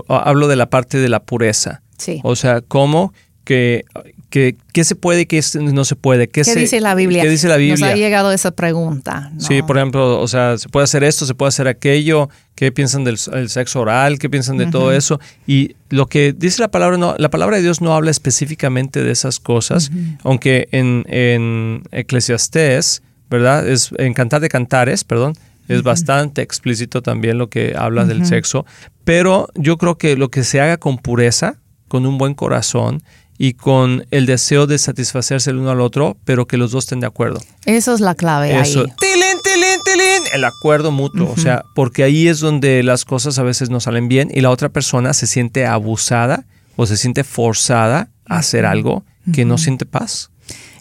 hablo 0.07 0.47
de 0.47 0.55
la 0.55 0.69
parte 0.69 0.97
de 0.99 1.09
la 1.09 1.21
pureza. 1.21 1.81
Sí. 1.97 2.21
O 2.23 2.35
sea, 2.35 2.61
cómo 2.61 3.13
que, 3.47 3.85
que, 4.29 4.57
qué 4.73 4.83
se 4.83 4.95
puede 4.95 5.21
y 5.21 5.25
qué 5.25 5.41
no 5.55 5.85
se 5.85 5.95
puede. 5.95 6.27
¿Qué, 6.27 6.43
dice 6.43 6.81
la 6.81 6.95
Biblia? 6.95 7.23
¿Qué 7.23 7.29
dice 7.29 7.47
la 7.47 7.55
Biblia? 7.55 7.77
Nos 7.77 7.95
ha 7.95 7.95
llegado 7.95 8.33
esa 8.33 8.51
pregunta. 8.51 9.31
Sí, 9.37 9.61
por 9.61 9.77
ejemplo, 9.77 10.19
o 10.19 10.27
sea, 10.27 10.57
se 10.57 10.67
puede 10.67 10.83
hacer 10.83 11.05
esto, 11.05 11.25
se 11.25 11.33
puede 11.33 11.47
hacer 11.47 11.69
aquello. 11.69 12.29
¿Qué 12.55 12.73
piensan 12.73 13.05
del 13.05 13.17
sexo 13.17 13.79
oral? 13.79 14.19
¿Qué 14.19 14.29
piensan 14.29 14.57
de 14.57 14.65
todo 14.65 14.91
eso? 14.91 15.21
Y 15.45 15.75
lo 15.89 16.07
que 16.07 16.33
dice 16.33 16.61
la 16.61 16.67
palabra, 16.69 16.97
no, 16.97 17.15
la 17.17 17.29
palabra 17.29 17.55
de 17.55 17.63
Dios 17.63 17.79
no 17.79 17.95
habla 17.95 18.11
específicamente 18.11 19.01
de 19.01 19.11
esas 19.11 19.39
cosas, 19.39 19.91
aunque 20.23 20.67
en, 20.71 21.05
en 21.07 21.83
Eclesiastés, 21.91 23.01
¿verdad? 23.29 23.65
Es 23.65 23.91
en 23.97 24.13
Cantar 24.13 24.41
de 24.41 24.49
Cantares, 24.49 25.05
perdón, 25.05 25.35
Es 25.67 25.83
bastante 25.83 26.41
explícito 26.41 27.01
también 27.01 27.37
lo 27.37 27.49
que 27.49 27.75
habla 27.77 28.05
del 28.05 28.25
sexo, 28.25 28.65
pero 29.03 29.47
yo 29.55 29.77
creo 29.77 29.97
que 29.97 30.15
lo 30.15 30.29
que 30.29 30.43
se 30.43 30.61
haga 30.61 30.77
con 30.77 30.97
pureza, 30.97 31.57
con 31.87 32.05
un 32.05 32.17
buen 32.17 32.33
corazón 32.33 33.03
y 33.37 33.53
con 33.53 34.05
el 34.11 34.25
deseo 34.25 34.65
de 34.67 34.77
satisfacerse 34.77 35.51
el 35.51 35.57
uno 35.57 35.69
al 35.69 35.81
otro, 35.81 36.17
pero 36.25 36.47
que 36.47 36.57
los 36.57 36.71
dos 36.71 36.85
estén 36.85 36.99
de 36.99 37.07
acuerdo. 37.07 37.39
Eso 37.65 37.93
es 37.93 37.99
la 37.99 38.15
clave 38.15 38.59
Eso. 38.59 38.81
ahí. 38.81 38.93
Tilín, 38.99 39.37
tilín, 39.43 39.79
tilín. 39.85 40.33
El 40.33 40.43
acuerdo 40.43 40.91
mutuo, 40.91 41.31
o 41.31 41.37
sea, 41.37 41.63
porque 41.75 42.03
ahí 42.03 42.27
es 42.27 42.39
donde 42.39 42.81
las 42.83 43.05
cosas 43.05 43.37
a 43.37 43.43
veces 43.43 43.69
no 43.69 43.79
salen 43.79 44.07
bien 44.07 44.29
y 44.33 44.41
la 44.41 44.49
otra 44.49 44.69
persona 44.69 45.13
se 45.13 45.27
siente 45.27 45.65
abusada 45.65 46.45
o 46.75 46.85
se 46.85 46.97
siente 46.97 47.23
forzada 47.23 48.09
a 48.25 48.39
hacer 48.39 48.65
algo 48.65 49.03
que 49.33 49.45
no 49.45 49.57
siente 49.57 49.85
paz. 49.85 50.31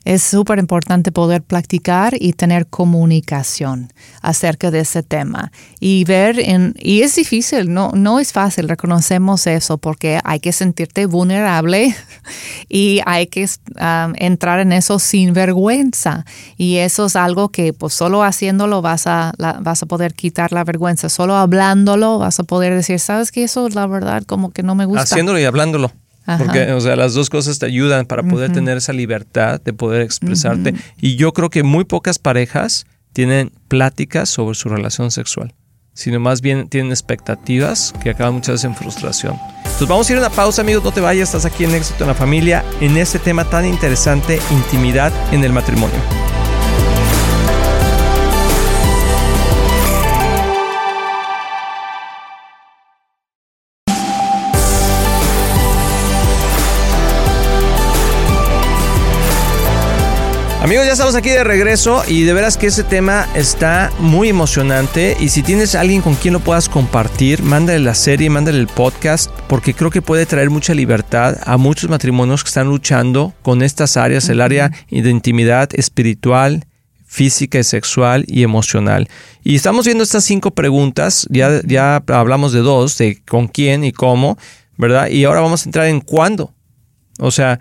Es 0.06 0.22
súper 0.22 0.60
importante 0.60 1.10
poder 1.10 1.42
practicar 1.42 2.14
y 2.16 2.32
tener 2.32 2.68
comunicación 2.68 3.92
acerca 4.22 4.70
de 4.70 4.78
ese 4.78 5.02
tema 5.02 5.50
y 5.80 6.04
ver 6.04 6.38
en 6.38 6.74
y 6.78 7.02
es 7.02 7.16
difícil, 7.16 7.74
no 7.74 7.90
no 7.92 8.20
es 8.20 8.32
fácil, 8.32 8.68
reconocemos 8.68 9.48
eso 9.48 9.78
porque 9.78 10.20
hay 10.22 10.38
que 10.38 10.52
sentirte 10.52 11.06
vulnerable 11.06 11.92
y 12.68 13.00
hay 13.04 13.26
que 13.26 13.46
um, 13.80 14.12
entrar 14.14 14.60
en 14.60 14.70
eso 14.70 15.00
sin 15.00 15.32
vergüenza 15.32 16.24
y 16.56 16.76
eso 16.76 17.06
es 17.06 17.16
algo 17.16 17.48
que 17.48 17.72
pues 17.72 17.92
solo 17.92 18.22
haciéndolo 18.22 18.82
vas 18.82 19.08
a 19.08 19.32
la- 19.38 19.58
vas 19.60 19.82
a 19.82 19.86
poder 19.86 20.14
quitar 20.14 20.52
la 20.52 20.62
vergüenza, 20.62 21.08
solo 21.08 21.34
hablándolo 21.34 22.18
vas 22.18 22.38
a 22.38 22.44
poder 22.44 22.74
decir, 22.74 23.00
sabes 23.00 23.32
que 23.32 23.42
eso 23.42 23.68
la 23.70 23.88
verdad 23.88 24.22
como 24.24 24.52
que 24.52 24.62
no 24.62 24.76
me 24.76 24.84
gusta. 24.84 25.02
Haciéndolo 25.02 25.40
y 25.40 25.44
hablándolo. 25.44 25.90
Ajá. 26.26 26.42
Porque, 26.42 26.72
o 26.72 26.80
sea, 26.80 26.96
las 26.96 27.14
dos 27.14 27.30
cosas 27.30 27.58
te 27.58 27.66
ayudan 27.66 28.04
para 28.04 28.24
poder 28.24 28.52
tener 28.52 28.76
esa 28.76 28.92
libertad 28.92 29.60
de 29.60 29.72
poder 29.72 30.02
expresarte. 30.02 30.74
Y 31.00 31.16
yo 31.16 31.32
creo 31.32 31.50
que 31.50 31.62
muy 31.62 31.84
pocas 31.84 32.18
parejas 32.18 32.86
tienen 33.12 33.52
pláticas 33.68 34.28
sobre 34.28 34.54
su 34.56 34.68
relación 34.68 35.10
sexual, 35.10 35.54
sino 35.94 36.20
más 36.20 36.40
bien 36.40 36.68
tienen 36.68 36.90
expectativas 36.90 37.94
que 38.02 38.10
acaban 38.10 38.34
muchas 38.34 38.56
veces 38.56 38.64
en 38.64 38.74
frustración. 38.74 39.38
Entonces 39.58 39.88
vamos 39.88 40.08
a 40.08 40.12
ir 40.12 40.18
a 40.18 40.20
una 40.22 40.30
pausa, 40.30 40.62
amigos, 40.62 40.84
no 40.84 40.92
te 40.92 41.00
vayas, 41.00 41.28
estás 41.28 41.44
aquí 41.44 41.64
en 41.64 41.74
Éxito 41.74 42.04
en 42.04 42.08
la 42.08 42.14
Familia, 42.14 42.64
en 42.80 42.96
este 42.96 43.18
tema 43.18 43.44
tan 43.48 43.64
interesante, 43.64 44.40
intimidad 44.50 45.12
en 45.32 45.44
el 45.44 45.52
matrimonio. 45.52 46.35
Amigos, 60.66 60.84
ya 60.84 60.94
estamos 60.94 61.14
aquí 61.14 61.30
de 61.30 61.44
regreso 61.44 62.02
y 62.08 62.24
de 62.24 62.32
veras 62.32 62.56
que 62.56 62.66
ese 62.66 62.82
tema 62.82 63.28
está 63.36 63.92
muy 64.00 64.30
emocionante 64.30 65.16
y 65.20 65.28
si 65.28 65.44
tienes 65.44 65.76
a 65.76 65.80
alguien 65.80 66.02
con 66.02 66.16
quien 66.16 66.34
lo 66.34 66.40
puedas 66.40 66.68
compartir, 66.68 67.40
mándale 67.44 67.78
la 67.78 67.94
serie, 67.94 68.28
mándale 68.30 68.58
el 68.58 68.66
podcast 68.66 69.30
porque 69.46 69.74
creo 69.74 69.92
que 69.92 70.02
puede 70.02 70.26
traer 70.26 70.50
mucha 70.50 70.74
libertad 70.74 71.36
a 71.44 71.56
muchos 71.56 71.88
matrimonios 71.88 72.42
que 72.42 72.48
están 72.48 72.66
luchando 72.66 73.32
con 73.42 73.62
estas 73.62 73.96
áreas, 73.96 74.28
el 74.28 74.40
área 74.40 74.72
de 74.90 75.08
intimidad 75.08 75.68
espiritual, 75.72 76.66
física 77.04 77.60
y 77.60 77.64
sexual 77.64 78.24
y 78.26 78.42
emocional. 78.42 79.08
Y 79.44 79.54
estamos 79.54 79.86
viendo 79.86 80.02
estas 80.02 80.24
cinco 80.24 80.50
preguntas, 80.50 81.28
ya, 81.30 81.60
ya 81.64 82.02
hablamos 82.08 82.52
de 82.52 82.58
dos, 82.58 82.98
de 82.98 83.22
con 83.24 83.46
quién 83.46 83.84
y 83.84 83.92
cómo, 83.92 84.36
¿verdad? 84.76 85.10
Y 85.10 85.26
ahora 85.26 85.42
vamos 85.42 85.62
a 85.62 85.68
entrar 85.68 85.86
en 85.86 86.00
cuándo. 86.00 86.52
O 87.20 87.30
sea, 87.30 87.60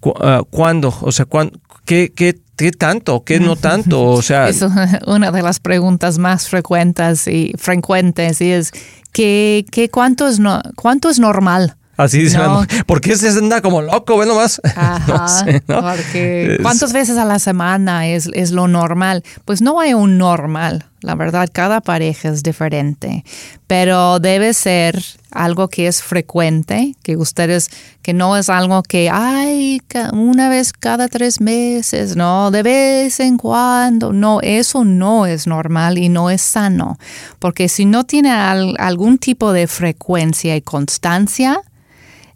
cu- 0.00 0.14
ah, 0.20 0.42
¿cuándo? 0.50 0.94
O 1.00 1.12
sea, 1.12 1.24
¿cuán- 1.24 1.52
qué, 1.84 2.12
qué, 2.14 2.38
qué 2.56 2.70
tanto? 2.70 3.24
¿Qué 3.24 3.40
no 3.40 3.56
tanto? 3.56 4.02
O 4.04 4.20
sea, 4.22 4.48
Es 4.48 4.62
una 5.06 5.30
de 5.30 5.42
las 5.42 5.60
preguntas 5.60 6.18
más 6.18 6.48
frecuentes 6.48 7.26
y 7.28 7.52
frecuentes 7.56 8.40
y 8.40 8.50
es 8.50 8.72
¿qué, 9.12 9.64
qué, 9.70 9.88
cuánto, 9.88 10.28
es 10.28 10.38
no, 10.38 10.60
¿cuánto 10.76 11.08
es 11.08 11.18
normal? 11.18 11.76
Así 11.98 12.20
dice 12.20 12.38
No. 12.38 12.64
¿Por 12.86 13.00
qué 13.02 13.16
se 13.16 13.28
anda 13.28 13.60
como 13.60 13.82
loco? 13.82 14.16
Ve 14.16 14.24
nomás. 14.24 14.60
Ajá, 14.76 15.04
No 15.06 15.28
sé, 15.28 15.62
¿no? 15.68 15.82
porque 15.82 16.54
Es- 16.54 16.62
¿cuántas 16.62 16.92
veces 16.94 17.18
a 17.18 17.26
la 17.26 17.38
semana 17.38 18.06
es, 18.08 18.30
es 18.32 18.52
lo 18.52 18.66
normal? 18.68 19.22
Pues 19.44 19.60
no 19.60 19.78
hay 19.80 19.92
un 19.92 20.16
normal, 20.16 20.86
la 21.02 21.14
verdad, 21.14 21.48
cada 21.52 21.80
pareja 21.82 22.30
es 22.30 22.42
diferente, 22.42 23.24
pero 23.66 24.18
debe 24.18 24.54
ser 24.54 25.02
algo 25.30 25.68
que 25.68 25.86
es 25.86 26.02
frecuente, 26.02 26.96
que 27.02 27.16
ustedes, 27.16 27.68
que 28.02 28.14
no 28.14 28.36
es 28.36 28.48
algo 28.48 28.82
que, 28.82 29.10
ay, 29.12 29.80
una 30.12 30.48
vez 30.48 30.72
cada 30.72 31.06
tres 31.08 31.40
meses, 31.40 32.16
no, 32.16 32.50
de 32.50 32.62
vez 32.62 33.20
en 33.20 33.36
cuando, 33.36 34.12
no, 34.12 34.40
eso 34.40 34.84
no 34.84 35.26
es 35.26 35.46
normal 35.46 35.98
y 35.98 36.08
no 36.08 36.30
es 36.30 36.40
sano, 36.42 36.98
porque 37.38 37.68
si 37.68 37.84
no 37.84 38.04
tiene 38.04 38.30
al- 38.32 38.74
algún 38.78 39.18
tipo 39.18 39.52
de 39.52 39.66
frecuencia 39.66 40.56
y 40.56 40.62
constancia, 40.62 41.60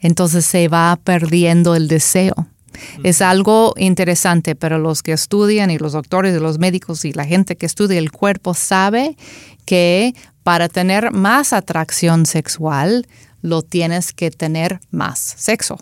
entonces 0.02 0.44
se 0.44 0.68
va 0.68 0.98
perdiendo 1.02 1.74
el 1.74 1.88
deseo. 1.88 2.34
Es 3.02 3.22
algo 3.22 3.74
interesante, 3.76 4.54
pero 4.54 4.78
los 4.78 5.02
que 5.02 5.12
estudian 5.12 5.70
y 5.70 5.78
los 5.78 5.92
doctores 5.92 6.36
y 6.36 6.40
los 6.40 6.58
médicos 6.58 7.04
y 7.04 7.12
la 7.12 7.24
gente 7.24 7.56
que 7.56 7.66
estudia 7.66 7.98
el 7.98 8.10
cuerpo 8.10 8.54
sabe 8.54 9.16
que 9.64 10.14
para 10.42 10.68
tener 10.68 11.12
más 11.12 11.52
atracción 11.52 12.26
sexual 12.26 13.06
lo 13.40 13.62
tienes 13.62 14.12
que 14.12 14.30
tener 14.30 14.80
más 14.90 15.18
sexo. 15.18 15.78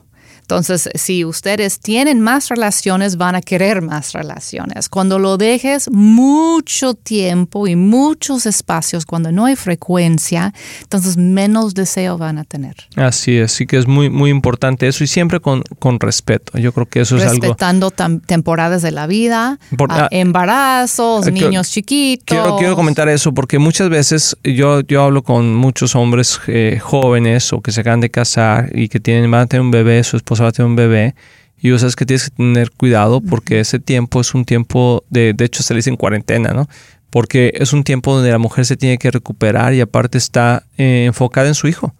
Entonces, 0.51 0.89
si 0.97 1.25
ustedes 1.25 1.79
tienen 1.79 2.21
más 2.21 2.49
relaciones, 2.49 3.17
van 3.17 3.37
a 3.37 3.41
querer 3.41 3.83
más 3.83 4.13
relaciones. 4.15 4.89
Cuando 4.89 5.21
lo 5.21 5.37
dejes 5.37 5.89
mucho 5.93 6.95
tiempo 6.95 7.69
y 7.69 7.77
muchos 7.77 8.47
espacios, 8.47 9.07
cuando 9.07 9.31
no 9.31 9.45
hay 9.45 9.55
frecuencia, 9.55 10.53
entonces 10.83 11.17
menos 11.17 11.75
deseo 11.75 12.19
van 12.19 12.39
a 12.39 12.43
tener. 12.45 12.75
Así 12.97 13.37
es, 13.37 13.53
sí 13.53 13.65
que 13.67 13.79
es 13.79 13.87
muy, 13.87 14.11
muy 14.11 14.31
importante 14.31 14.89
eso 14.89 15.05
y 15.05 15.07
siempre 15.07 15.39
con, 15.39 15.63
con 15.79 16.01
respeto. 16.01 16.59
Yo 16.59 16.73
creo 16.73 16.87
que 16.87 17.03
eso 17.03 17.17
es 17.17 17.23
algo. 17.23 17.35
respetando 17.43 17.93
temporadas 18.27 18.83
de 18.83 18.91
la 18.91 19.07
vida, 19.07 19.61
Por- 19.77 19.93
a- 19.93 20.07
ah, 20.07 20.09
embarazos, 20.11 21.29
eh, 21.29 21.31
niños 21.31 21.71
chiquitos. 21.71 22.25
Quiero, 22.27 22.57
quiero 22.57 22.75
comentar 22.75 23.09
eso 23.09 23.33
porque 23.33 23.61
muchas 23.61 23.89
veces 23.89 24.37
yo, 24.43 24.81
yo 24.81 25.05
hablo 25.05 25.23
con 25.23 25.55
muchos 25.55 25.95
hombres 25.95 26.41
eh, 26.49 26.81
jóvenes 26.83 27.53
o 27.53 27.61
que 27.61 27.71
se 27.71 27.83
acaban 27.83 28.01
de 28.01 28.11
casar 28.11 28.71
y 28.75 28.89
que 28.89 28.99
tienen, 28.99 29.31
van 29.31 29.43
a 29.43 29.47
tener 29.47 29.63
un 29.63 29.71
bebé, 29.71 30.03
su 30.03 30.17
esposa 30.17 30.40
a 30.49 30.53
tener 30.53 30.69
un 30.69 30.77
bebé. 30.77 31.15
Y 31.63 31.77
sabes 31.79 31.95
que 31.95 32.07
tienes 32.07 32.31
que 32.31 32.37
tener 32.37 32.71
cuidado 32.71 33.21
porque 33.21 33.61
ese 33.61 33.79
tiempo 33.79 34.21
es 34.21 34.35
un 34.35 34.47
tiempo 34.47 35.05
de, 35.11 35.35
de 35.35 35.45
hecho 35.45 35.63
se 35.63 35.75
le 35.75 35.79
dice 35.79 35.91
en 35.91 35.97
cuarentena, 35.97 36.53
¿no? 36.55 36.67
Porque 37.11 37.53
es 37.55 37.73
un 37.75 37.85
tiempo 37.85 38.15
donde 38.15 38.31
la 38.31 38.39
mujer 38.39 38.65
se 38.65 38.77
tiene 38.77 38.97
que 38.97 39.11
recuperar 39.11 39.75
y 39.75 39.81
aparte 39.81 40.17
está 40.17 40.63
eh, 40.79 41.05
enfocada 41.07 41.49
en 41.49 41.55
su 41.55 41.69
hijo, 41.69 41.93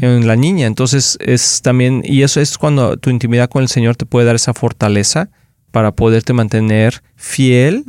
en 0.00 0.26
la 0.26 0.36
niña. 0.36 0.66
Entonces 0.66 1.16
es 1.20 1.60
también, 1.62 2.02
y 2.04 2.22
eso 2.22 2.40
es 2.40 2.58
cuando 2.58 2.96
tu 2.96 3.10
intimidad 3.10 3.48
con 3.48 3.62
el 3.62 3.68
Señor 3.68 3.94
te 3.94 4.06
puede 4.06 4.26
dar 4.26 4.34
esa 4.34 4.54
fortaleza 4.54 5.28
para 5.70 5.92
poderte 5.92 6.32
mantener 6.32 7.02
fiel 7.14 7.84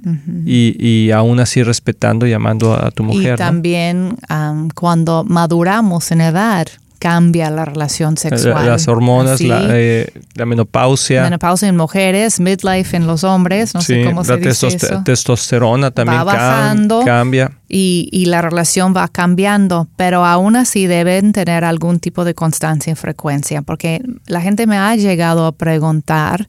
y, 0.46 0.76
y 0.80 1.12
aún 1.12 1.40
así 1.40 1.64
respetando 1.64 2.28
y 2.28 2.34
amando 2.34 2.74
a 2.74 2.92
tu 2.92 3.04
mujer. 3.04 3.26
y 3.26 3.30
¿no? 3.32 3.36
también 3.38 4.18
am, 4.28 4.70
cuando 4.70 5.24
maduramos 5.24 6.12
en 6.12 6.22
edad, 6.22 6.68
cambia 7.00 7.50
la 7.50 7.66
relación 7.66 8.18
sexual. 8.18 8.66
Las 8.68 8.88
hormonas, 8.88 9.42
la, 9.42 9.68
eh, 9.70 10.12
la 10.36 10.46
menopausia, 10.46 11.24
menopausia 11.24 11.68
en 11.70 11.78
mujeres, 11.78 12.40
midlife 12.40 12.96
en 12.96 13.08
los 13.08 13.24
hombres, 13.24 13.74
no 13.74 13.82
sé 13.82 14.02
sí, 14.02 14.04
cómo 14.08 14.22
la 14.22 14.26
se 14.26 14.38
dice 14.38 14.68
eso. 14.68 15.02
testosterona 15.04 15.92
también 15.92 16.20
Va 16.20 16.24
bajando. 16.26 17.04
cambia. 17.06 17.52
y, 17.68 18.10
y 18.12 18.26
la 18.26 18.42
relación 18.42 18.94
va 18.96 19.08
cambiando, 19.08 19.88
pero 19.96 20.26
aún 20.26 20.56
así 20.56 20.86
deben 20.88 21.32
tener 21.34 21.64
algún 21.64 22.00
tipo 22.00 22.26
de 22.26 22.34
constancia 22.36 22.92
y 22.94 22.96
frecuencia, 22.96 23.62
porque 23.62 24.02
la 24.28 24.42
gente 24.42 24.68
me 24.68 24.78
ha 24.78 24.96
llegado 24.96 25.46
a 25.46 25.52
preguntar, 25.54 26.46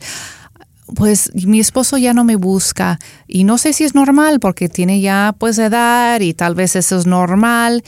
pues 0.96 1.30
mi 1.46 1.60
esposo 1.60 1.98
ya 1.98 2.12
no 2.14 2.24
me 2.24 2.34
busca 2.34 2.98
y 3.28 3.44
no 3.44 3.58
sé 3.58 3.72
si 3.72 3.84
es 3.84 3.94
normal 3.94 4.40
porque 4.40 4.68
tiene 4.68 5.00
ya 5.00 5.32
pues 5.38 5.56
edad 5.58 6.20
y 6.20 6.34
tal 6.34 6.56
vez 6.56 6.74
eso 6.74 6.98
es 6.98 7.06
normal 7.06 7.84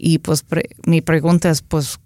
y 0.00 0.18
pues 0.18 0.42
pre- 0.42 0.70
mi 0.86 1.00
pregunta 1.02 1.50
es 1.50 1.62
pues 1.62 1.98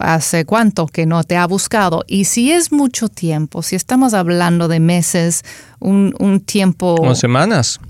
¿hace 0.00 0.44
cuánto 0.44 0.86
que 0.86 1.04
no 1.04 1.24
te 1.24 1.36
ha 1.36 1.46
buscado? 1.46 2.04
Y 2.06 2.24
si 2.24 2.52
es 2.52 2.72
mucho 2.72 3.08
tiempo, 3.08 3.62
si 3.62 3.76
estamos 3.76 4.14
hablando 4.14 4.68
de 4.68 4.78
meses, 4.80 5.42
un, 5.80 6.14
un 6.20 6.40
tiempo... 6.40 6.94
Como 6.96 7.14
semanas, 7.16 7.80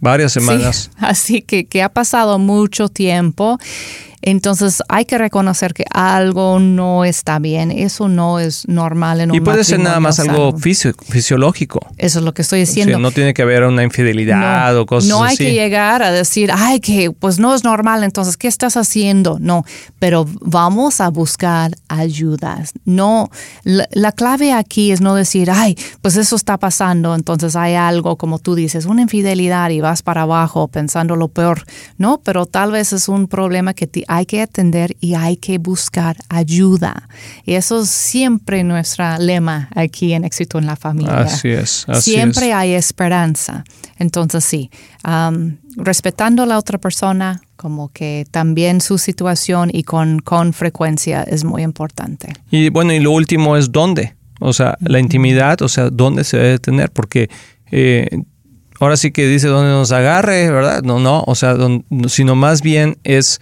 varias 0.00 0.32
Sí, 0.32 0.40
semanas. 0.40 0.90
así 0.98 1.42
que, 1.42 1.66
que 1.66 1.82
ha 1.82 1.90
pasado 1.90 2.38
mucho 2.38 2.88
tiempo. 2.88 3.58
Entonces 4.22 4.82
hay 4.88 5.04
que 5.04 5.16
reconocer 5.18 5.74
que 5.74 5.84
algo 5.92 6.58
no 6.58 7.04
está 7.04 7.38
bien, 7.38 7.70
eso 7.70 8.08
no 8.08 8.40
es 8.40 8.66
normal 8.68 9.20
en 9.20 9.30
un 9.30 9.36
Y 9.36 9.40
puede 9.40 9.64
ser 9.64 9.80
nada 9.80 10.00
más 10.00 10.18
algo 10.18 10.56
fisiológico. 10.58 11.80
Eso 11.96 12.18
es 12.18 12.24
lo 12.24 12.34
que 12.34 12.42
estoy 12.42 12.60
diciendo. 12.60 12.98
no 12.98 13.10
tiene 13.10 13.34
que 13.34 13.42
haber 13.42 13.64
una 13.64 13.82
infidelidad 13.82 14.76
o 14.76 14.86
cosas 14.86 15.10
así. 15.10 15.18
No 15.18 15.24
hay 15.24 15.36
que 15.36 15.52
llegar 15.52 16.02
a 16.02 16.10
decir, 16.10 16.50
ay, 16.52 16.80
que 16.80 17.10
pues 17.10 17.38
no 17.38 17.54
es 17.54 17.64
normal, 17.64 18.04
entonces, 18.04 18.36
¿qué 18.36 18.48
estás 18.48 18.76
haciendo? 18.76 19.38
No, 19.40 19.64
pero 19.98 20.26
vamos 20.40 21.00
a 21.00 21.08
buscar 21.08 21.72
ayudas. 21.88 22.72
No, 22.84 23.30
la, 23.64 24.12
clave 24.12 24.52
aquí 24.52 24.90
es 24.90 25.00
no 25.00 25.14
decir, 25.14 25.50
ay, 25.50 25.76
pues 26.02 26.16
eso 26.16 26.36
está 26.36 26.58
pasando, 26.58 27.14
entonces 27.14 27.54
hay 27.56 27.74
algo, 27.74 28.16
como 28.16 28.38
tú 28.38 28.54
dices, 28.54 28.86
una 28.86 29.02
infidelidad 29.02 29.70
y 29.70 29.80
vas 29.80 30.02
para 30.02 30.22
abajo 30.22 30.68
pensando 30.68 31.14
lo 31.16 31.28
peor. 31.28 31.64
No, 31.98 32.20
pero 32.24 32.46
tal 32.46 32.72
vez 32.72 32.92
es 32.92 33.08
un 33.08 33.28
problema 33.28 33.74
que 33.74 33.86
hay 34.08 34.24
que 34.24 34.40
atender 34.40 34.96
y 35.00 35.14
hay 35.14 35.36
que 35.36 35.58
buscar 35.58 36.16
ayuda. 36.30 37.08
Y 37.44 37.54
eso 37.54 37.82
es 37.82 37.90
siempre 37.90 38.64
nuestra 38.64 39.18
lema 39.18 39.68
aquí 39.74 40.14
en 40.14 40.24
Éxito 40.24 40.58
en 40.58 40.66
la 40.66 40.76
Familia. 40.76 41.18
Así 41.18 41.50
es. 41.50 41.86
siempre 42.00 42.52
hay 42.54 42.72
esperanza. 42.72 43.64
Entonces 43.98 44.44
sí, 44.44 44.70
respetando 45.76 46.42
a 46.42 46.46
la 46.46 46.58
otra 46.58 46.78
persona, 46.78 47.42
como 47.56 47.90
que 47.90 48.26
también 48.30 48.80
su 48.80 48.96
situación 48.96 49.70
y 49.72 49.82
con, 49.82 50.20
con 50.20 50.54
frecuencia 50.54 51.22
es 51.22 51.44
muy 51.44 51.62
importante. 51.62 52.32
Y 52.50 52.70
bueno, 52.70 52.94
y 52.94 53.00
lo 53.00 53.10
último 53.10 53.56
es 53.56 53.70
dónde. 53.70 54.14
O 54.40 54.52
sea, 54.52 54.78
la 54.80 55.00
intimidad, 55.00 55.60
o 55.60 55.68
sea, 55.68 55.90
dónde 55.90 56.24
se 56.24 56.38
debe 56.38 56.58
tener, 56.60 56.90
porque 56.90 57.28
eh, 57.70 58.22
ahora 58.80 58.96
sí 58.96 59.10
que 59.10 59.26
dice 59.26 59.48
dónde 59.48 59.70
nos 59.70 59.92
agarre, 59.92 60.50
¿verdad? 60.50 60.82
No, 60.82 60.98
no, 60.98 61.24
o 61.26 61.34
sea, 61.34 61.56
sino 62.06 62.36
más 62.36 62.62
bien 62.62 62.96
es 63.04 63.40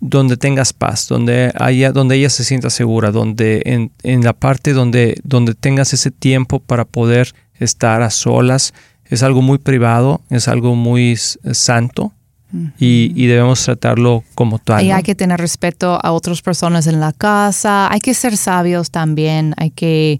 donde 0.00 0.36
tengas 0.36 0.72
paz, 0.72 1.08
donde 1.08 1.52
haya, 1.58 1.92
donde 1.92 2.16
ella 2.16 2.30
se 2.30 2.44
sienta 2.44 2.70
segura, 2.70 3.10
donde 3.10 3.62
en, 3.66 3.90
en, 4.02 4.22
la 4.24 4.32
parte 4.32 4.72
donde, 4.72 5.20
donde 5.24 5.54
tengas 5.54 5.92
ese 5.92 6.10
tiempo 6.10 6.60
para 6.60 6.84
poder 6.84 7.34
estar 7.58 8.02
a 8.02 8.10
solas, 8.10 8.74
es 9.06 9.22
algo 9.22 9.42
muy 9.42 9.58
privado, 9.58 10.20
es 10.30 10.48
algo 10.48 10.74
muy 10.74 11.16
santo. 11.16 12.12
Y, 12.78 13.12
y, 13.14 13.26
debemos 13.26 13.62
tratarlo 13.62 14.24
como 14.34 14.58
tal. 14.58 14.82
Y 14.82 14.90
hay 14.90 15.02
que 15.02 15.14
tener 15.14 15.38
respeto 15.38 15.98
a 16.02 16.12
otras 16.12 16.40
personas 16.40 16.86
en 16.86 16.98
la 16.98 17.12
casa, 17.12 17.92
hay 17.92 18.00
que 18.00 18.14
ser 18.14 18.38
sabios 18.38 18.90
también, 18.90 19.52
hay 19.58 19.70
que 19.70 20.18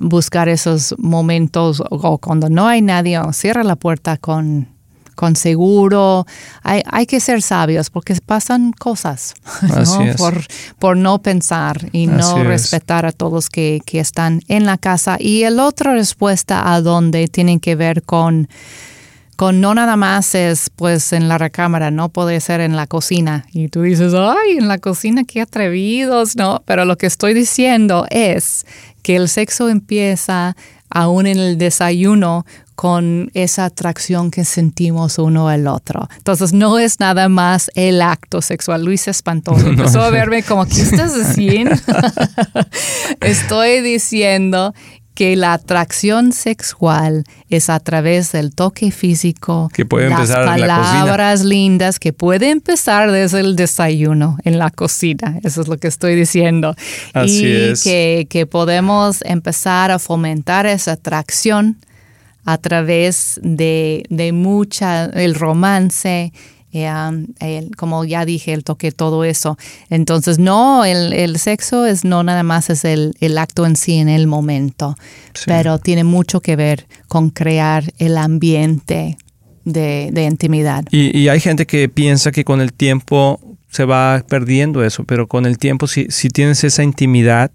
buscar 0.00 0.48
esos 0.48 0.96
momentos 0.98 1.80
o 1.88 2.18
cuando 2.18 2.48
no 2.48 2.66
hay 2.66 2.82
nadie, 2.82 3.20
cierra 3.32 3.62
la 3.62 3.76
puerta 3.76 4.16
con 4.16 4.68
con 5.18 5.34
seguro. 5.34 6.26
Hay, 6.62 6.80
hay 6.86 7.04
que 7.04 7.18
ser 7.18 7.42
sabios 7.42 7.90
porque 7.90 8.14
pasan 8.24 8.70
cosas 8.70 9.34
Por, 10.16 10.46
por, 10.78 10.96
no 10.96 11.18
pensar 11.18 11.88
y 11.90 12.06
no 12.06 12.44
respetar 12.44 13.04
a 13.04 13.10
todos 13.10 13.50
que, 13.50 13.80
que 13.84 13.98
están 13.98 14.42
en 14.46 14.64
la 14.64 14.78
casa. 14.78 15.16
Y 15.18 15.42
el 15.42 15.58
otra 15.58 15.92
respuesta 15.92 16.72
a 16.72 16.80
donde 16.80 17.26
tienen 17.26 17.58
que 17.58 17.74
ver 17.74 18.04
con 18.04 18.48
con 19.34 19.60
no 19.60 19.72
nada 19.72 19.96
más 19.96 20.34
es 20.34 20.68
pues 20.68 21.12
en 21.12 21.28
la 21.28 21.38
recámara, 21.38 21.92
no 21.92 22.08
puede 22.08 22.40
ser 22.40 22.60
en 22.60 22.74
la 22.74 22.88
cocina. 22.88 23.44
Y 23.52 23.68
tú 23.68 23.82
dices, 23.82 24.12
ay, 24.14 24.58
en 24.58 24.66
la 24.66 24.78
cocina 24.78 25.22
qué 25.24 25.40
atrevidos, 25.40 26.34
¿no? 26.36 26.62
Pero 26.64 26.84
lo 26.84 26.96
que 26.96 27.06
estoy 27.06 27.34
diciendo 27.34 28.06
es 28.10 28.66
que 29.02 29.16
el 29.16 29.28
sexo 29.28 29.68
empieza 29.68 30.56
aún 30.90 31.26
en 31.26 31.38
el 31.38 31.58
desayuno 31.58 32.44
con 32.78 33.32
esa 33.34 33.64
atracción 33.64 34.30
que 34.30 34.44
sentimos 34.44 35.18
uno 35.18 35.48
al 35.48 35.66
otro. 35.66 36.08
Entonces 36.16 36.52
no 36.52 36.78
es 36.78 37.00
nada 37.00 37.28
más 37.28 37.72
el 37.74 38.00
acto 38.00 38.40
sexual. 38.40 38.84
Luis 38.84 39.08
espantoso 39.08 39.66
empezó 39.66 40.00
a 40.00 40.10
verme 40.10 40.44
como, 40.44 40.64
¿qué 40.64 40.82
estás 40.82 41.12
diciendo? 41.16 41.74
Estoy 43.20 43.80
diciendo 43.80 44.74
que 45.18 45.34
la 45.34 45.54
atracción 45.54 46.30
sexual 46.32 47.24
es 47.50 47.70
a 47.70 47.80
través 47.80 48.30
del 48.30 48.54
toque 48.54 48.92
físico, 48.92 49.68
que 49.74 49.84
puede 49.84 50.10
las 50.10 50.30
palabras 50.30 51.42
lindas, 51.44 51.98
que 51.98 52.12
puede 52.12 52.50
empezar 52.50 53.10
desde 53.10 53.40
el 53.40 53.56
desayuno 53.56 54.38
en 54.44 54.60
la 54.60 54.70
cocina. 54.70 55.40
Eso 55.42 55.62
es 55.62 55.66
lo 55.66 55.76
que 55.76 55.88
estoy 55.88 56.14
diciendo. 56.14 56.76
Así 57.14 57.46
y 57.48 57.52
es. 57.52 57.82
Que, 57.82 58.28
que 58.30 58.46
podemos 58.46 59.22
empezar 59.22 59.90
a 59.90 59.98
fomentar 59.98 60.66
esa 60.66 60.92
atracción 60.92 61.78
a 62.44 62.56
través 62.58 63.40
de, 63.42 64.04
de 64.10 64.30
mucha, 64.30 65.06
el 65.06 65.34
romance, 65.34 66.32
eh, 66.72 67.70
como 67.76 68.04
ya 68.04 68.24
dije, 68.24 68.52
el 68.52 68.64
toque, 68.64 68.92
todo 68.92 69.24
eso. 69.24 69.56
Entonces, 69.88 70.38
no, 70.38 70.84
el, 70.84 71.38
sexo 71.38 71.86
es 71.86 72.04
no 72.04 72.22
nada 72.22 72.42
más 72.42 72.68
es 72.70 72.84
el, 72.84 73.14
acto 73.38 73.64
en 73.66 73.76
sí 73.76 73.94
en 73.94 74.08
el 74.08 74.26
momento, 74.26 74.96
pero 75.46 75.78
tiene 75.78 76.04
mucho 76.04 76.40
que 76.40 76.56
ver 76.56 76.86
con 77.08 77.30
crear 77.30 77.84
el 77.98 78.18
ambiente 78.18 79.16
de, 79.64 80.24
intimidad. 80.24 80.84
Y, 80.90 81.28
hay 81.28 81.40
gente 81.40 81.66
que 81.66 81.88
piensa 81.88 82.32
que 82.32 82.44
con 82.44 82.60
el 82.60 82.72
tiempo 82.72 83.40
se 83.70 83.84
va 83.84 84.24
perdiendo 84.28 84.84
eso, 84.84 85.04
pero 85.04 85.26
con 85.26 85.46
el 85.46 85.58
tiempo, 85.58 85.86
si, 85.86 86.06
si 86.10 86.28
tienes 86.28 86.64
esa 86.64 86.82
intimidad, 86.82 87.50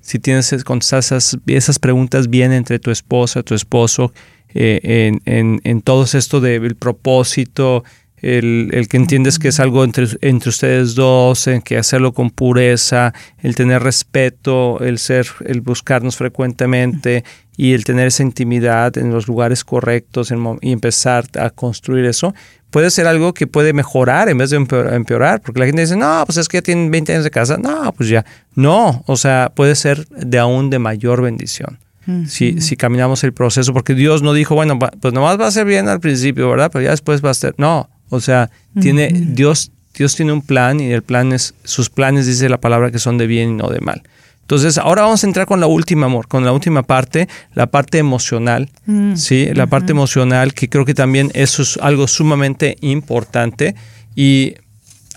si 0.00 0.18
tienes 0.18 0.52
esas, 0.52 1.38
esas 1.46 1.78
preguntas 1.78 2.28
bien 2.28 2.52
entre 2.52 2.78
tu 2.78 2.90
esposa, 2.90 3.42
tu 3.42 3.54
esposo, 3.54 4.12
eh, 4.54 4.80
en, 4.82 5.22
en, 5.24 5.60
en, 5.64 5.80
todo 5.80 6.04
esto 6.04 6.40
del 6.40 6.74
propósito, 6.74 7.84
el, 8.22 8.70
el, 8.72 8.88
que 8.88 8.96
entiendes 8.96 9.38
que 9.38 9.48
es 9.48 9.60
algo 9.60 9.84
entre, 9.84 10.06
entre 10.20 10.48
ustedes 10.48 10.94
dos, 10.94 11.46
en 11.48 11.60
que 11.60 11.76
hacerlo 11.76 12.12
con 12.12 12.30
pureza, 12.30 13.12
el 13.42 13.54
tener 13.54 13.82
respeto, 13.82 14.80
el 14.80 14.98
ser, 14.98 15.26
el 15.44 15.60
buscarnos 15.60 16.16
frecuentemente 16.16 17.24
y 17.56 17.74
el 17.74 17.84
tener 17.84 18.06
esa 18.06 18.22
intimidad 18.22 18.96
en 18.96 19.10
los 19.10 19.26
lugares 19.26 19.64
correctos 19.64 20.32
y 20.60 20.72
empezar 20.72 21.24
a 21.38 21.50
construir 21.50 22.04
eso, 22.04 22.34
puede 22.70 22.90
ser 22.90 23.06
algo 23.06 23.34
que 23.34 23.46
puede 23.46 23.72
mejorar 23.72 24.28
en 24.28 24.38
vez 24.38 24.50
de 24.50 24.56
empeorar, 24.56 25.40
porque 25.42 25.60
la 25.60 25.66
gente 25.66 25.82
dice, 25.82 25.96
no, 25.96 26.22
pues 26.24 26.38
es 26.38 26.48
que 26.48 26.56
ya 26.56 26.62
tienen 26.62 26.90
20 26.90 27.12
años 27.12 27.24
de 27.24 27.30
casa, 27.30 27.58
no, 27.58 27.92
pues 27.92 28.08
ya, 28.08 28.24
no, 28.54 29.04
o 29.06 29.16
sea, 29.16 29.52
puede 29.54 29.74
ser 29.74 30.08
de 30.08 30.38
aún 30.38 30.70
de 30.70 30.78
mayor 30.78 31.22
bendición. 31.22 31.78
Si, 32.26 32.60
si 32.60 32.76
caminamos 32.76 33.22
el 33.22 33.32
proceso, 33.32 33.72
porque 33.72 33.94
Dios 33.94 34.22
no 34.22 34.32
dijo, 34.32 34.56
bueno, 34.56 34.76
pues 34.76 35.14
nomás 35.14 35.38
va 35.38 35.46
a 35.46 35.52
ser 35.52 35.66
bien 35.66 35.88
al 35.88 36.00
principio, 36.00 36.50
¿verdad? 36.50 36.68
Pero 36.72 36.82
ya 36.82 36.90
después 36.90 37.24
va 37.24 37.30
a 37.30 37.34
ser, 37.34 37.54
no, 37.58 37.88
o 38.12 38.20
sea, 38.20 38.50
tiene, 38.78 39.10
Dios, 39.10 39.72
Dios 39.94 40.14
tiene 40.14 40.34
un 40.34 40.42
plan 40.42 40.80
y 40.80 40.92
el 40.92 41.02
plan 41.02 41.32
es, 41.32 41.54
sus 41.64 41.88
planes 41.88 42.26
dice 42.26 42.50
la 42.50 42.60
palabra 42.60 42.90
que 42.90 42.98
son 42.98 43.16
de 43.16 43.26
bien 43.26 43.52
y 43.52 43.54
no 43.54 43.68
de 43.68 43.80
mal. 43.80 44.02
Entonces, 44.42 44.76
ahora 44.76 45.00
vamos 45.00 45.24
a 45.24 45.26
entrar 45.26 45.46
con 45.46 45.60
la 45.60 45.66
última, 45.66 46.06
amor, 46.06 46.28
con 46.28 46.44
la 46.44 46.52
última 46.52 46.82
parte, 46.82 47.26
la 47.54 47.68
parte 47.68 47.96
emocional, 47.96 48.68
mm. 48.84 49.16
¿sí? 49.16 49.48
La 49.54 49.66
parte 49.66 49.92
emocional, 49.92 50.52
que 50.52 50.68
creo 50.68 50.84
que 50.84 50.92
también 50.92 51.30
eso 51.32 51.62
es 51.62 51.78
algo 51.78 52.06
sumamente 52.06 52.76
importante. 52.82 53.74
Y 54.14 54.56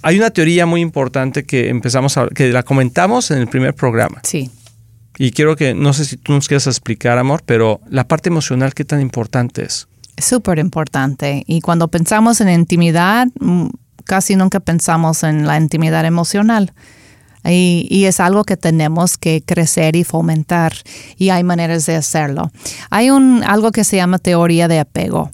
hay 0.01 0.17
una 0.17 0.29
teoría 0.29 0.65
muy 0.65 0.79
importante 0.79 1.43
que 1.43 1.67
empezamos 1.67 2.15
a, 2.17 2.27
que 2.27 2.47
la 2.53 2.63
comentamos 2.63 3.29
en 3.31 3.39
el 3.39 3.47
primer 3.47 3.73
programa. 3.73 4.21
Sí. 4.23 4.49
Y 5.17 5.31
quiero 5.31 5.57
que, 5.57 5.73
no 5.73 5.91
sé 5.91 6.05
si 6.05 6.15
tú 6.15 6.31
nos 6.31 6.47
quieras 6.47 6.67
explicar, 6.67 7.17
amor, 7.17 7.43
pero 7.45 7.81
la 7.89 8.07
parte 8.07 8.29
emocional, 8.29 8.73
¿qué 8.73 8.85
tan 8.85 9.01
importante 9.01 9.65
es? 9.65 9.89
Súper 10.17 10.59
importante. 10.59 11.43
Y 11.47 11.61
cuando 11.61 11.87
pensamos 11.89 12.41
en 12.41 12.49
intimidad, 12.49 13.27
mm, 13.39 13.67
casi 14.05 14.35
nunca 14.35 14.59
pensamos 14.59 15.23
en 15.23 15.45
la 15.45 15.57
intimidad 15.57 16.05
emocional. 16.05 16.73
Y, 17.43 17.87
y, 17.91 18.05
es 18.05 18.19
algo 18.19 18.43
que 18.43 18.57
tenemos 18.57 19.17
que 19.17 19.43
crecer 19.45 19.95
y 19.95 20.03
fomentar 20.03 20.73
y 21.15 21.29
hay 21.29 21.43
maneras 21.43 21.85
de 21.85 21.95
hacerlo. 21.95 22.51
Hay 22.89 23.11
un, 23.11 23.43
algo 23.43 23.71
que 23.71 23.83
se 23.83 23.97
llama 23.97 24.17
teoría 24.17 24.67
de 24.67 24.79
apego 24.79 25.29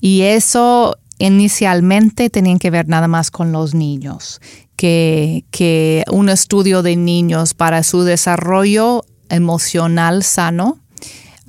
y 0.00 0.22
eso 0.22 0.96
inicialmente 1.18 2.30
tenía 2.30 2.58
que 2.58 2.70
ver 2.70 2.88
nada 2.88 3.08
más 3.08 3.30
con 3.30 3.52
los 3.52 3.74
niños, 3.74 4.40
que, 4.74 5.44
que 5.50 6.02
un 6.10 6.30
estudio 6.30 6.82
de 6.82 6.96
niños 6.96 7.52
para 7.52 7.82
su 7.82 8.02
desarrollo 8.04 9.04
emocional 9.28 10.22
sano, 10.24 10.78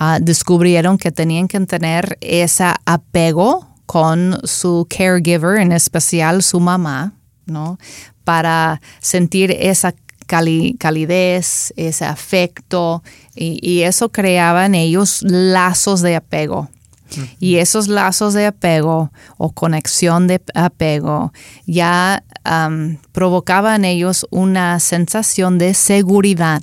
ah, 0.04 0.20
descubrieron 0.20 0.98
que 0.98 1.12
tenían 1.12 1.48
que 1.48 1.60
tener 1.60 2.18
ese 2.22 2.66
apego 2.86 3.68
con 3.86 4.40
su 4.44 4.88
caregiver, 4.90 5.60
en 5.60 5.72
especial 5.72 6.42
su 6.42 6.60
mamá, 6.60 7.14
¿no? 7.46 7.78
Para 8.24 8.82
sentir 9.00 9.52
esa 9.52 9.94
calidez, 10.26 11.74
ese 11.76 12.06
afecto, 12.06 13.04
y, 13.36 13.82
eso 13.82 14.10
creaba 14.10 14.66
en 14.66 14.76
ellos 14.76 15.22
lazos 15.24 16.02
de 16.02 16.16
apego. 16.16 16.70
Y 17.40 17.58
esos 17.58 17.90
lazos 17.90 18.34
de 18.34 18.46
apego 18.46 19.12
o 19.38 19.52
conexión 19.52 20.28
de 20.28 20.42
apego 20.56 21.34
ya 21.66 22.24
provocaban 23.12 23.84
en 23.84 23.86
ellos 23.86 24.26
una 24.32 24.80
sensación 24.80 25.58
de 25.58 25.74
seguridad 25.74 26.62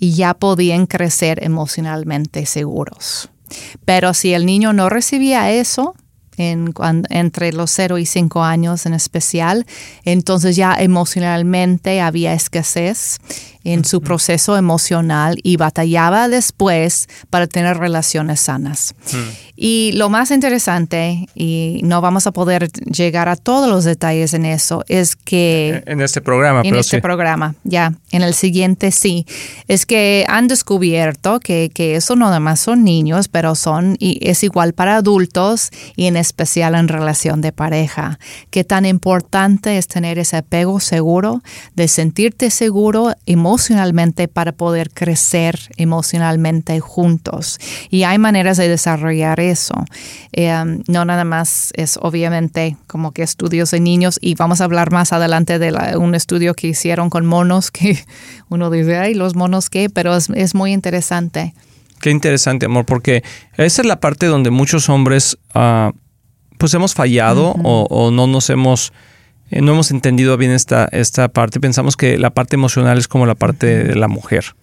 y 0.00 0.14
ya 0.14 0.34
podían 0.34 0.86
crecer 0.86 1.44
emocionalmente 1.44 2.46
seguros. 2.46 3.30
Pero 3.84 4.14
si 4.14 4.32
el 4.32 4.46
niño 4.46 4.72
no 4.72 4.88
recibía 4.88 5.52
eso, 5.52 5.94
en, 6.40 6.72
entre 7.10 7.52
los 7.52 7.70
0 7.70 7.98
y 7.98 8.06
5 8.06 8.42
años 8.42 8.86
en 8.86 8.94
especial. 8.94 9.66
Entonces 10.04 10.56
ya 10.56 10.74
emocionalmente 10.74 12.00
había 12.00 12.32
escasez 12.32 13.18
en 13.64 13.84
su 13.84 14.00
proceso 14.00 14.56
emocional 14.56 15.38
y 15.42 15.56
batallaba 15.56 16.28
después 16.28 17.08
para 17.28 17.46
tener 17.46 17.78
relaciones 17.78 18.40
sanas. 18.40 18.94
Y 19.56 19.92
lo 19.94 20.08
más 20.08 20.30
interesante, 20.30 21.28
y 21.34 21.80
no 21.84 22.00
vamos 22.00 22.26
a 22.26 22.32
poder 22.32 22.70
llegar 22.72 23.28
a 23.28 23.36
todos 23.36 23.68
los 23.68 23.84
detalles 23.84 24.32
en 24.32 24.46
eso, 24.46 24.84
es 24.88 25.16
que... 25.16 25.82
En 25.86 26.00
este 26.00 26.22
programa, 26.22 26.62
En 26.64 26.74
este 26.74 27.00
programa, 27.02 27.54
ya. 27.64 27.92
En 28.10 28.22
el 28.22 28.32
siguiente 28.32 28.90
sí. 28.90 29.26
Es 29.68 29.84
que 29.84 30.24
han 30.28 30.48
descubierto 30.48 31.40
que, 31.40 31.70
que 31.74 31.96
eso 31.96 32.16
no 32.16 32.26
nada 32.30 32.40
más 32.40 32.60
son 32.60 32.84
niños, 32.84 33.28
pero 33.28 33.54
son, 33.54 33.96
y 33.98 34.18
es 34.22 34.44
igual 34.44 34.72
para 34.72 34.96
adultos 34.96 35.70
y 35.96 36.06
en 36.06 36.16
especial 36.16 36.74
en 36.74 36.88
relación 36.88 37.40
de 37.40 37.52
pareja. 37.52 38.18
Que 38.50 38.64
tan 38.64 38.86
importante 38.86 39.76
es 39.76 39.88
tener 39.88 40.18
ese 40.18 40.36
apego 40.38 40.80
seguro, 40.80 41.42
de 41.74 41.88
sentirte 41.88 42.50
seguro 42.50 43.14
emocionalmente 43.26 43.49
para 44.28 44.52
poder 44.52 44.90
crecer 44.90 45.58
emocionalmente 45.76 46.80
juntos. 46.80 47.58
Y 47.90 48.04
hay 48.04 48.18
maneras 48.18 48.56
de 48.56 48.68
desarrollar 48.68 49.40
eso. 49.40 49.74
Eh, 50.32 50.82
no 50.86 51.04
nada 51.04 51.24
más 51.24 51.72
es 51.74 51.98
obviamente 52.00 52.76
como 52.86 53.12
que 53.12 53.22
estudios 53.22 53.70
de 53.70 53.80
niños 53.80 54.18
y 54.20 54.34
vamos 54.34 54.60
a 54.60 54.64
hablar 54.64 54.92
más 54.92 55.12
adelante 55.12 55.58
de 55.58 55.96
un 55.96 56.14
estudio 56.14 56.54
que 56.54 56.68
hicieron 56.68 57.10
con 57.10 57.26
monos 57.26 57.70
que 57.70 57.98
uno 58.48 58.70
dice, 58.70 58.98
ay, 58.98 59.14
los 59.14 59.34
monos 59.34 59.70
qué, 59.70 59.90
pero 59.90 60.16
es, 60.16 60.54
muy 60.54 60.72
interesante. 60.72 61.54
Qué 62.00 62.10
interesante, 62.10 62.66
amor, 62.66 62.86
porque 62.86 63.22
esa 63.56 63.82
es 63.82 63.86
la 63.86 64.00
parte 64.00 64.26
donde 64.26 64.50
muchos 64.50 64.88
hombres 64.88 65.38
uh, 65.54 65.92
pues 66.58 66.74
hemos 66.74 66.94
fallado 66.94 67.54
o, 67.62 68.10
no 68.10 68.26
nos 68.26 68.50
hemos 68.50 68.92
eh, 69.50 69.60
no 69.60 69.72
hemos 69.72 69.90
entendido 69.90 70.36
bien 70.36 70.52
esta, 70.52 70.88
esta 70.92 71.28
parte. 71.28 71.60
Pensamos 71.60 71.96
que 71.96 72.18
la 72.18 72.30
parte 72.30 72.56
emocional 72.56 72.98
es 72.98 73.08
como 73.08 73.26
la 73.26 73.34
parte 73.34 73.84
de 73.84 73.94
la 73.96 74.08
mujer. 74.08 74.54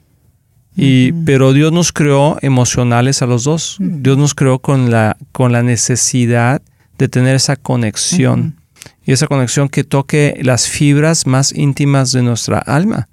Y, 0.76 1.12
Pero 1.26 1.54
Dios 1.54 1.72
nos 1.72 1.92
creó 1.92 2.38
emocionales 2.42 3.22
a 3.22 3.26
los 3.26 3.44
dos. 3.44 3.78
Dios 3.80 4.18
nos 4.18 4.34
creó 4.36 4.60
con 4.60 4.92
la, 4.92 5.18
con 5.32 5.52
la 5.52 5.64
necesidad 5.64 6.62
de 6.98 7.10
tener 7.10 7.36
esa 7.36 7.56
conexión. 7.56 8.56
Y 9.04 9.12
esa 9.12 9.28
conexión 9.28 9.70
que 9.70 9.84
toque 9.84 10.40
las 10.42 10.68
fibras 10.68 11.26
más 11.26 11.52
íntimas 11.52 12.12
de 12.12 12.22
nuestra 12.22 12.60
alma. 12.60 13.10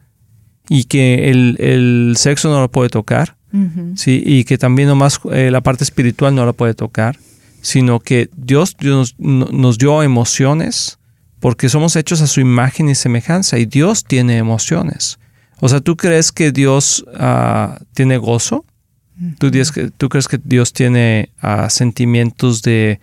Y 0.68 0.84
que 0.84 1.30
el, 1.30 2.14
sexo 2.16 2.50
no 2.50 2.60
lo 2.60 2.70
puede 2.70 2.90
tocar. 2.90 3.37
¿sí? 3.96 4.22
Y 4.24 4.44
que 4.44 4.58
también 4.58 4.88
nomás 4.88 5.20
eh, 5.32 5.50
la 5.50 5.62
parte 5.62 5.84
espiritual 5.84 6.34
no 6.34 6.44
lo 6.44 6.52
puede 6.52 6.74
tocar. 6.74 7.18
Sino 7.62 7.98
que 7.98 8.28
Dios, 8.37 8.76
Dios 8.78 9.16
nos 9.18 9.78
dio 9.78 10.02
emociones 10.02 10.98
porque 11.44 11.68
somos 11.68 11.94
hechos 11.94 12.22
a 12.22 12.26
su 12.26 12.40
imagen 12.40 12.88
y 12.88 12.94
semejanza. 12.94 13.59
Y 13.59 13.66
Dios 13.66 14.04
tiene 14.04 14.38
emociones. 14.38 15.18
O 15.61 15.68
sea, 15.68 15.80
¿tú 15.80 15.94
crees 15.94 16.33
que 16.33 16.52
Dios 16.52 17.04
ah, 17.18 17.78
tiene 17.92 18.16
gozo? 18.16 18.64
¿Tú, 19.38 19.50
¿Tú, 19.98 20.09
crees 20.09 20.26
que 20.26 20.40
Dios 20.42 20.72
tiene 20.72 21.28
ah, 21.42 21.68
sentimientos 21.68 22.62
de, 22.62 22.98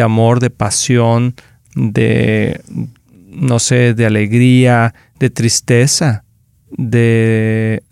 amor, 0.00 0.38
de 0.38 0.50
pasión, 0.50 1.34
de, 1.74 2.60
no 3.26 3.58
sé, 3.58 3.94
de 3.94 4.06
alegría, 4.06 4.94
de 5.18 5.30
tristeza, 5.30 6.22
de, 6.70 7.82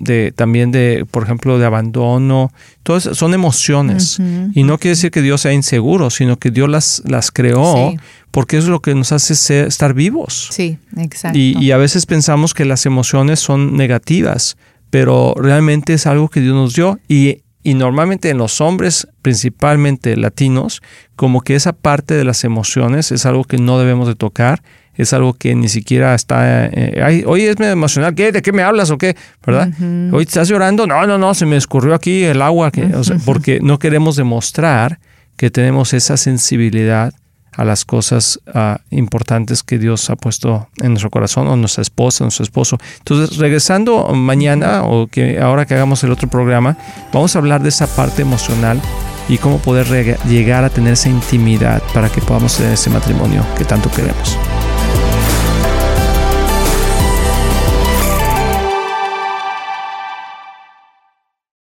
de 0.00 0.32
también 0.32 0.72
de, 0.72 1.06
por 1.08 1.22
ejemplo, 1.22 1.58
de 1.58 1.66
abandono? 1.66 2.50
Todas 2.82 3.04
son 3.16 3.34
emociones. 3.34 4.18
Y 4.54 4.64
no 4.64 4.78
quiere 4.78 4.96
decir 4.96 5.12
que 5.12 5.22
Dios 5.22 5.42
sea 5.42 5.52
inseguro, 5.52 6.10
sino 6.10 6.38
que 6.38 6.50
Dios 6.50 6.68
las, 6.68 7.02
las 7.06 7.30
creó 7.30 7.94
porque 8.30 8.56
es 8.56 8.66
lo 8.66 8.80
que 8.80 8.94
nos 8.94 9.12
hace 9.12 9.66
estar 9.66 9.94
vivos. 9.94 10.48
Sí, 10.50 10.78
exacto. 10.96 11.38
Y, 11.38 11.70
a 11.70 11.76
veces 11.76 12.06
pensamos 12.06 12.54
que 12.54 12.64
las 12.64 12.86
emociones 12.86 13.40
son 13.40 13.76
negativas, 13.76 14.56
pero 14.90 15.34
realmente 15.36 15.94
es 15.94 16.06
algo 16.06 16.28
que 16.28 16.40
Dios 16.40 16.54
nos 16.54 16.74
dio 16.74 16.98
y, 17.08 17.42
y 17.62 17.74
normalmente 17.74 18.30
en 18.30 18.38
los 18.38 18.60
hombres, 18.60 19.08
principalmente 19.22 20.16
latinos, 20.16 20.82
como 21.16 21.40
que 21.42 21.54
esa 21.54 21.72
parte 21.72 22.14
de 22.14 22.24
las 22.24 22.44
emociones 22.44 23.12
es 23.12 23.26
algo 23.26 23.44
que 23.44 23.58
no 23.58 23.78
debemos 23.78 24.08
de 24.08 24.14
tocar, 24.14 24.62
es 24.94 25.12
algo 25.12 25.34
que 25.34 25.54
ni 25.54 25.68
siquiera 25.68 26.14
está, 26.14 26.66
eh, 26.66 27.24
hoy 27.26 27.42
es 27.42 27.58
medio 27.58 27.72
emocional, 27.72 28.14
¿qué? 28.14 28.32
¿De 28.32 28.42
qué 28.42 28.52
me 28.52 28.62
hablas 28.62 28.90
o 28.90 28.98
qué? 28.98 29.16
¿Verdad? 29.46 29.70
Hoy 30.12 30.24
estás 30.24 30.48
llorando, 30.48 30.86
no, 30.86 31.06
no, 31.06 31.18
no, 31.18 31.34
se 31.34 31.46
me 31.46 31.56
escurrió 31.56 31.94
aquí 31.94 32.24
el 32.24 32.42
agua, 32.42 32.70
que, 32.70 32.88
porque 33.24 33.60
no 33.60 33.78
queremos 33.78 34.16
demostrar 34.16 34.98
que 35.36 35.50
tenemos 35.50 35.94
esa 35.94 36.16
sensibilidad 36.16 37.14
a 37.56 37.64
las 37.64 37.84
cosas 37.84 38.40
ah, 38.54 38.80
importantes 38.90 39.62
que 39.62 39.78
Dios 39.78 40.08
ha 40.10 40.16
puesto 40.16 40.68
en 40.80 40.90
nuestro 40.90 41.10
corazón, 41.10 41.48
o 41.48 41.56
nuestra 41.56 41.82
esposa, 41.82 42.24
nuestro 42.24 42.44
esposo. 42.44 42.78
Entonces, 42.98 43.38
regresando 43.38 44.08
mañana, 44.14 44.84
o 44.84 45.06
que 45.08 45.40
ahora 45.40 45.66
que 45.66 45.74
hagamos 45.74 46.04
el 46.04 46.12
otro 46.12 46.28
programa, 46.28 46.76
vamos 47.12 47.34
a 47.34 47.38
hablar 47.38 47.62
de 47.62 47.70
esa 47.70 47.86
parte 47.86 48.22
emocional 48.22 48.80
y 49.28 49.38
cómo 49.38 49.58
poder 49.58 50.18
llegar 50.26 50.64
a 50.64 50.70
tener 50.70 50.94
esa 50.94 51.08
intimidad 51.08 51.82
para 51.94 52.08
que 52.08 52.20
podamos 52.20 52.56
tener 52.56 52.72
ese 52.72 52.90
matrimonio 52.90 53.44
que 53.56 53.64
tanto 53.64 53.90
queremos. 53.90 54.38